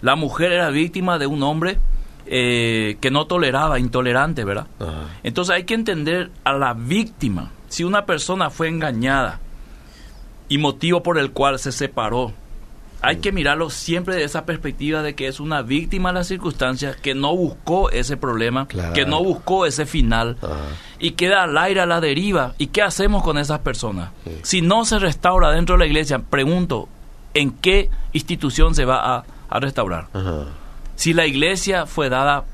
[0.00, 1.78] La mujer era víctima de un hombre
[2.24, 4.66] eh, que no toleraba, intolerante, ¿verdad?
[5.22, 7.50] Entonces hay que entender a la víctima.
[7.68, 9.40] Si una persona fue engañada
[10.48, 12.32] y motivo por el cual se separó,
[13.00, 16.96] hay que mirarlo siempre de esa perspectiva de que es una víctima de las circunstancias,
[16.96, 20.36] que no buscó ese problema, que no buscó ese final
[20.98, 22.54] y queda al aire a la deriva.
[22.58, 24.10] ¿Y qué hacemos con esas personas?
[24.42, 26.88] Si no se restaura dentro de la iglesia, pregunto,
[27.34, 30.08] ¿en qué institución se va a, restaurar?
[30.96, 32.44] Si la iglesia fue dada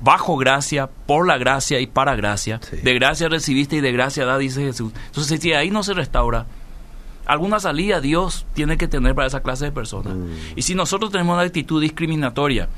[0.00, 2.60] bajo gracia, por la gracia y para gracia.
[2.62, 2.76] Sí.
[2.76, 4.92] De gracia recibiste y de gracia da, dice Jesús.
[5.06, 6.46] Entonces, si ahí no se restaura,
[7.26, 10.14] alguna salida Dios tiene que tener para esa clase de personas.
[10.14, 10.28] Mm.
[10.56, 12.68] Y si nosotros tenemos una actitud discriminatoria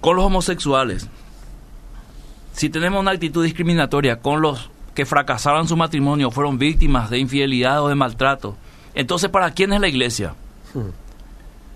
[0.00, 1.08] con los homosexuales,
[2.52, 7.82] si tenemos una actitud discriminatoria con los que fracasaron su matrimonio, fueron víctimas de infidelidad
[7.82, 8.56] o de maltrato,
[8.94, 10.34] entonces ¿para quién es la iglesia?
[10.72, 10.88] Hmm.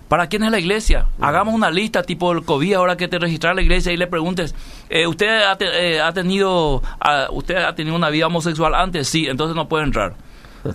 [0.07, 1.05] ¿Para quién es la iglesia?
[1.21, 4.53] Hagamos una lista tipo el COVID ahora que te registras la iglesia y le preguntes,
[4.89, 9.07] eh, ¿usted ha, te- eh, ha tenido ah, usted ha tenido una vida homosexual antes?
[9.07, 10.15] Sí, entonces no puede entrar.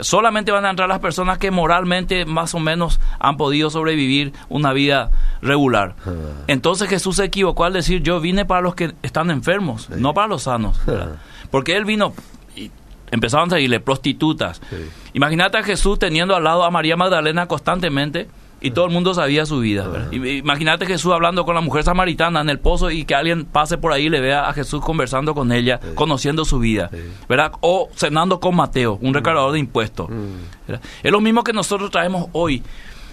[0.00, 4.72] Solamente van a entrar las personas que moralmente más o menos han podido sobrevivir una
[4.72, 5.10] vida
[5.42, 5.94] regular.
[6.06, 6.10] Ah.
[6.46, 10.28] Entonces Jesús se equivocó al decir, yo vine para los que están enfermos, no para
[10.28, 10.84] los sanos.
[10.86, 11.16] ¿verdad?
[11.50, 12.14] Porque Él vino
[12.56, 12.70] y
[13.10, 14.60] empezaron a seguirle prostitutas.
[14.70, 14.76] Sí.
[15.14, 18.28] Imagínate a Jesús teniendo al lado a María Magdalena constantemente
[18.66, 20.08] y todo el mundo sabía su vida.
[20.12, 23.92] Imagínate Jesús hablando con la mujer samaritana en el pozo y que alguien pase por
[23.92, 25.88] ahí y le vea a Jesús conversando con ella, Sí.
[25.94, 26.88] conociendo su vida.
[26.92, 26.98] Sí.
[27.28, 27.52] ¿verdad?
[27.60, 30.08] O cenando con Mateo, un recaudador de impuestos.
[30.08, 30.74] Mm.
[31.02, 32.62] Es lo mismo que nosotros traemos hoy.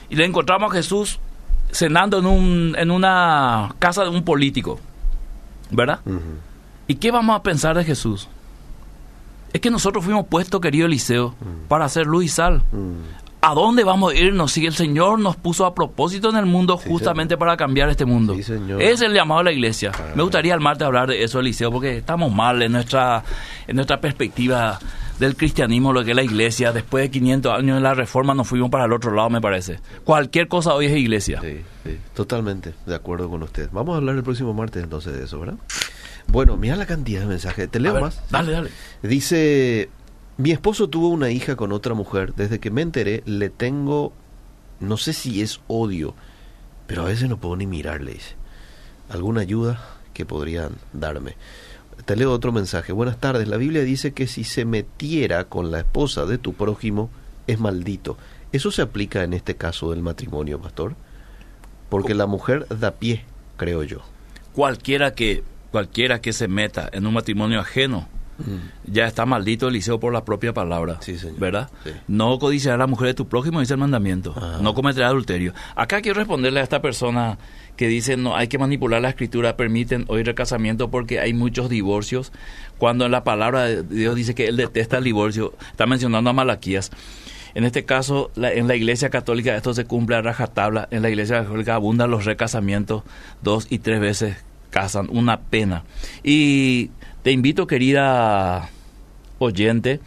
[0.10, 1.20] Y le encontramos a Jesús
[1.72, 4.80] cenando en, un, en una casa de un político.
[5.72, 6.00] ¿Verdad?
[6.88, 8.28] ¿Y qué vamos a pensar de Jesús?
[9.54, 11.36] Es que nosotros fuimos puestos, querido Eliseo,
[11.68, 12.64] para hacer luz y sal.
[12.72, 12.96] Mm.
[13.46, 16.80] ¿A dónde vamos a irnos si el Señor nos puso a propósito en el mundo
[16.82, 18.36] Sí, justamente para cambiar este mundo?
[18.36, 18.82] Sí, señor.
[18.82, 19.92] Es el llamado de la iglesia.
[19.94, 20.14] Ah.
[20.16, 23.22] Me gustaría el martes hablar de eso, Eliseo, porque estamos mal en nuestra,
[23.68, 24.80] en nuestra perspectiva
[25.20, 26.72] del cristianismo, lo que es la iglesia.
[26.72, 29.82] Después de 500 años de la reforma nos fuimos para el otro lado, me parece.
[30.06, 31.42] Cualquier cosa hoy es iglesia.
[31.42, 33.68] Sí, sí, totalmente de acuerdo con usted.
[33.74, 35.56] Vamos a hablar el próximo martes entonces de eso, ¿verdad?
[36.28, 37.70] Bueno, mira la cantidad de mensajes.
[37.70, 38.22] ¿Te A leo ver, más?
[38.30, 38.70] Dale, dale.
[39.02, 39.90] Dice,
[40.38, 42.34] mi esposo tuvo una hija con otra mujer.
[42.34, 44.14] Desde que me enteré, le tengo,
[44.80, 46.16] no sé si es odio,
[46.88, 48.18] pero a veces no puedo ni mirarle.
[49.10, 51.36] ¿Alguna ayuda que podrían darme?
[52.06, 52.92] Te leo otro mensaje.
[52.92, 53.48] Buenas tardes.
[53.48, 57.10] La Biblia dice que si se metiera con la esposa de tu prójimo,
[57.48, 58.18] es maldito.
[58.52, 60.96] ¿Eso se aplica en este caso del matrimonio, pastor?
[61.90, 63.24] Porque la mujer da pie,
[63.58, 64.00] creo yo.
[64.54, 68.08] Cualquiera que, cualquiera que se meta en un matrimonio ajeno,
[68.86, 70.98] ya está maldito Eliseo por la propia palabra.
[71.02, 71.40] Sí, señor.
[71.40, 71.70] ¿Verdad?
[71.84, 71.92] Sí.
[72.08, 74.34] No codiciarás a la mujer de tu prójimo, dice el mandamiento.
[74.36, 74.60] Ah.
[74.62, 75.54] No cometerás adulterio.
[75.76, 77.38] Acá quiero responderle a esta persona
[77.78, 82.32] que dice no hay que manipular la escritura, permiten hoy recasamiento porque hay muchos divorcios.
[82.78, 86.34] Cuando en la palabra de Dios dice que él detesta el divorcio, está mencionando a
[86.34, 86.92] Malaquías.
[87.56, 90.88] En este caso, la- en la iglesia católica esto se cumple a rajatabla.
[90.92, 93.04] En la iglesia católica abundan los recasamientos,
[93.44, 94.38] dos y tres veces
[94.72, 95.84] casan, una pena.
[96.24, 96.90] Y
[97.24, 98.70] te invito, querida
[99.40, 100.00] oyente,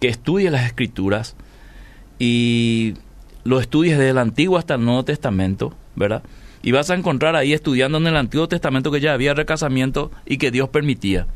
[0.00, 1.36] que estudie las escrituras
[2.18, 2.94] y
[3.44, 6.22] lo estudies desde el Antiguo hasta el Nuevo Testamento, ¿verdad?
[6.62, 10.38] Y vas a encontrar ahí estudiando en el Antiguo Testamento que ya había recasamiento y
[10.38, 11.26] que Dios permitía.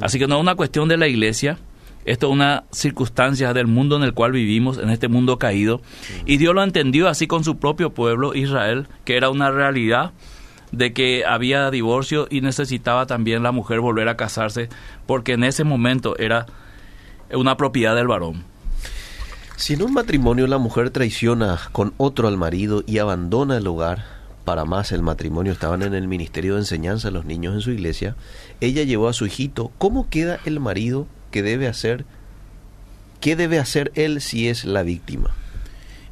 [0.00, 1.58] Así que no es una cuestión de la iglesia,
[2.04, 5.82] esto es una circunstancia del mundo en el cual vivimos, en este mundo caído.
[6.24, 10.12] Y Dios lo entendió así con su propio pueblo, Israel, que era una realidad
[10.72, 14.68] de que había divorcio y necesitaba también la mujer volver a casarse,
[15.06, 16.46] porque en ese momento era
[17.32, 18.44] una propiedad del varón.
[19.56, 24.04] Si en un matrimonio la mujer traiciona con otro al marido y abandona el hogar,
[24.44, 28.16] para más el matrimonio estaban en el ministerio de enseñanza los niños en su iglesia,
[28.60, 32.04] ella llevó a su hijito, ¿cómo queda el marido que debe hacer?
[33.20, 35.30] ¿Qué debe hacer él si es la víctima?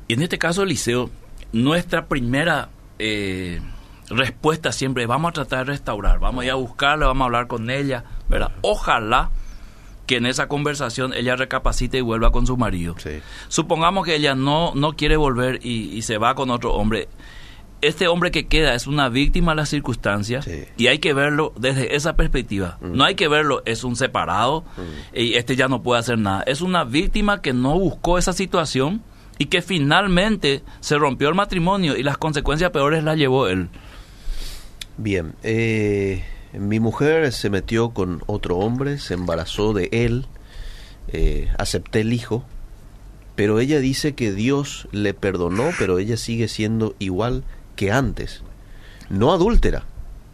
[0.06, 1.10] Y en este caso, Eliseo,
[1.52, 2.68] nuestra primera
[3.00, 3.60] eh,
[4.10, 7.46] respuesta siempre vamos a tratar de restaurar, vamos a ir a buscarla, vamos a hablar
[7.46, 8.50] con ella, ¿verdad?
[8.62, 9.30] Ojalá
[10.06, 12.96] que en esa conversación ella recapacite y vuelva con su marido.
[12.98, 13.20] Sí.
[13.48, 17.08] Supongamos que ella no, no quiere volver y, y se va con otro hombre.
[17.82, 20.64] Este hombre que queda es una víctima de las circunstancias Sí.
[20.76, 22.76] y hay que verlo desde esa perspectiva.
[22.80, 22.96] Mm.
[22.96, 24.64] No hay que verlo, es un separado
[25.14, 26.42] y este ya no puede hacer nada.
[26.42, 29.02] Es una víctima que no buscó esa situación
[29.38, 33.68] y que finalmente se rompió el matrimonio y las consecuencias peores las llevó él.
[35.02, 36.22] Bien, eh,
[36.52, 40.26] mi mujer se metió con otro hombre, se embarazó de él,
[41.08, 42.44] eh, acepté el hijo,
[43.34, 47.44] pero ella dice que Dios le perdonó, pero ella sigue siendo igual
[47.76, 48.42] que antes.
[49.08, 49.84] No adúltera,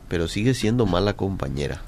[0.09, 1.83] pero sigue siendo mala compañera.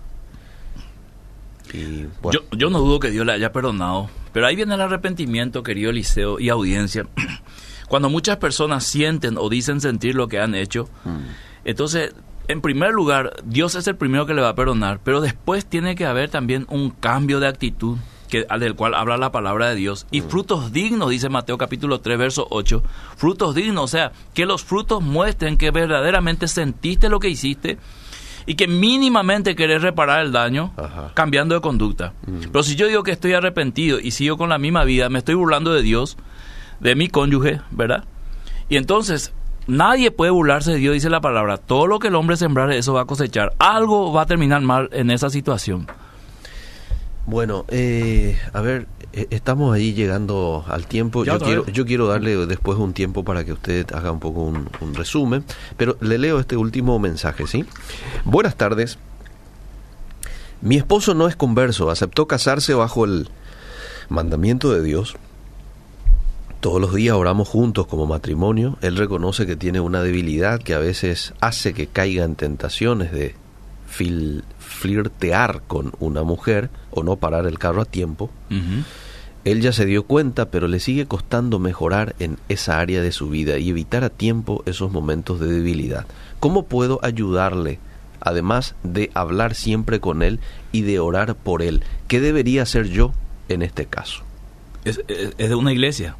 [1.72, 4.80] Y bueno, Yo, yo no dudo que Dios le haya perdonado, pero ahí viene el
[4.82, 7.08] arrepentimiento, querido Eliseo y audiencia.
[7.88, 12.14] Cuando muchas personas sienten o dicen sentir lo que han hecho, mm, entonces,
[12.48, 15.94] en primer lugar, Dios es el primero que le va a perdonar, pero después tiene
[15.94, 20.06] que haber también un cambio de actitud que, del cual habla la palabra de Dios.
[20.10, 22.82] Y frutos dignos, dice Mateo capítulo 3, verso 8.
[23.16, 27.78] Frutos dignos, o sea, que los frutos muestren que verdaderamente sentiste lo que hiciste
[28.46, 31.12] y que mínimamente querés reparar el daño Ajá.
[31.12, 32.14] cambiando de conducta.
[32.50, 35.34] Pero si yo digo que estoy arrepentido y sigo con la misma vida, me estoy
[35.34, 36.16] burlando de Dios,
[36.80, 38.04] de mi cónyuge, ¿verdad?
[38.70, 39.34] Y entonces
[39.68, 41.58] nadie puede burlarse de Dios, dice la palabra.
[41.58, 43.52] Todo lo que el hombre sembrare, eso va a cosechar.
[43.60, 45.86] Algo va a terminar mal en esa situación.
[47.26, 51.24] Bueno, eh, a ver, eh, estamos ahí llegando al tiempo.
[51.24, 54.68] Yo quiero, yo quiero darle después un tiempo para que usted haga un poco un,
[54.80, 55.44] un resumen,
[55.76, 57.64] pero le leo este último mensaje, ¿sí?
[58.24, 58.98] Buenas tardes.
[60.60, 63.28] Mi esposo no es converso, aceptó casarse bajo el
[64.08, 65.16] mandamiento de Dios.
[66.60, 68.78] Todos los días oramos juntos como matrimonio.
[68.82, 73.36] Él reconoce que tiene una debilidad que a veces hace que caiga en tentaciones de
[73.88, 78.28] fil- flirtear con una mujer o no parar el carro a tiempo.
[79.44, 83.28] Él ya se dio cuenta, pero le sigue costando mejorar en esa área de su
[83.30, 86.06] vida y evitar a tiempo esos momentos de debilidad.
[86.40, 87.78] ¿Cómo puedo ayudarle?
[88.20, 90.40] Además de hablar siempre con él
[90.72, 91.82] y de orar por él.
[92.08, 93.12] ¿Qué debería hacer yo
[93.48, 94.22] en este caso?
[94.84, 96.16] Es, es- es de una iglesia.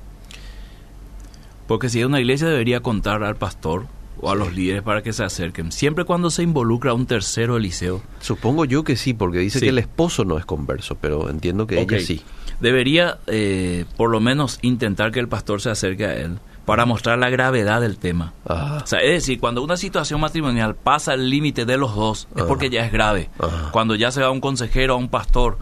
[1.68, 3.86] Porque si es una iglesia debería contar al pastor
[4.20, 5.70] o a los líderes para que se acerquen.
[5.70, 9.66] Siempre cuando se involucra un tercero Eliseo, Supongo yo que sí, porque dice Sí.
[9.66, 12.22] que el esposo no es converso, pero entiendo que ella sí.
[12.58, 17.18] debería eh, por lo menos intentar que el pastor se acerque a él para mostrar
[17.18, 18.32] la gravedad del tema.
[18.44, 22.26] Ah, O sea, es decir, cuando una situación matrimonial pasa el límite de los dos,
[22.34, 22.48] es Ajá.
[22.48, 23.30] porque ya es grave.
[23.38, 23.70] Ajá.
[23.72, 25.58] Cuando ya se va a un consejero, a un pastor,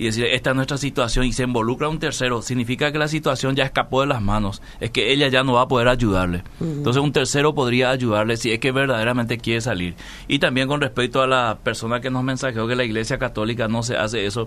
[0.00, 3.54] y decir, esta es nuestra situación, y se involucra un tercero, significa que la situación
[3.54, 6.42] ya escapó de las manos, es que ella ya no va a poder ayudarle.
[6.58, 9.96] Entonces un tercero podría ayudarle si es que verdaderamente quiere salir.
[10.26, 13.82] Y también con respecto a la persona que nos mensajeó que la Iglesia Católica no
[13.82, 14.46] se hace eso,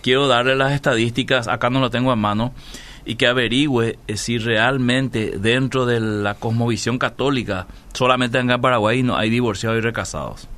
[0.00, 2.54] quiero darle las estadísticas, acá no lo tengo a mano,
[3.04, 9.18] y que averigüe eh, si realmente dentro de la cosmovisión católica, solamente en Paraguay no
[9.18, 10.48] hay divorciados y recasados.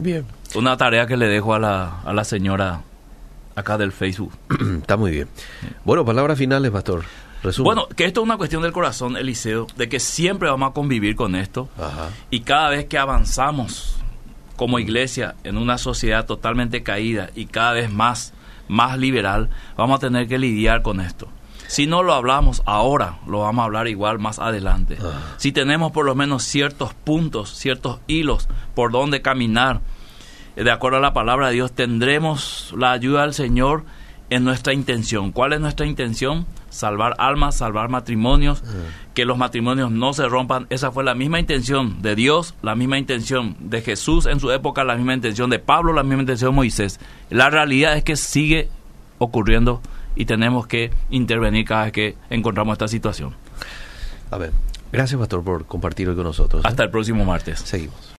[0.00, 0.37] bien.
[0.54, 2.82] Una tarea que le dejo a la, a la señora
[3.54, 4.32] acá del Facebook.
[4.80, 5.28] Está muy bien.
[5.84, 7.04] Bueno, palabras finales, pastor.
[7.42, 7.64] Resumen.
[7.66, 11.14] Bueno, que esto es una cuestión del corazón, Eliseo, de que siempre vamos a convivir
[11.14, 12.10] con esto Ajá.
[12.30, 13.96] y cada vez que avanzamos
[14.56, 18.34] como iglesia en una sociedad totalmente caída y cada vez más,
[18.66, 21.28] más liberal, vamos a tener que lidiar con esto.
[21.68, 24.96] Si no lo hablamos ahora, lo vamos a hablar igual más adelante.
[25.36, 29.80] Si tenemos por lo menos ciertos puntos, ciertos hilos por donde caminar,
[30.64, 33.84] de acuerdo a la palabra de Dios, tendremos la ayuda del Señor
[34.30, 35.32] en nuestra intención.
[35.32, 36.46] ¿Cuál es nuestra intención?
[36.70, 38.62] Salvar almas, salvar matrimonios,
[39.14, 40.66] que los matrimonios no se rompan.
[40.70, 44.84] Esa fue la misma intención de Dios, la misma intención de Jesús en su época,
[44.84, 47.00] la misma intención de Pablo, la misma intención de Moisés.
[47.30, 48.68] La realidad es que sigue
[49.18, 49.80] ocurriendo
[50.14, 53.34] y tenemos que intervenir cada vez que encontramos esta situación.
[54.30, 54.52] A ver.
[54.90, 56.64] Gracias, pastor, por compartir hoy con nosotros.
[56.64, 56.68] ¿eh?
[56.68, 57.60] Hasta el próximo martes.
[57.60, 57.98] Seguimos.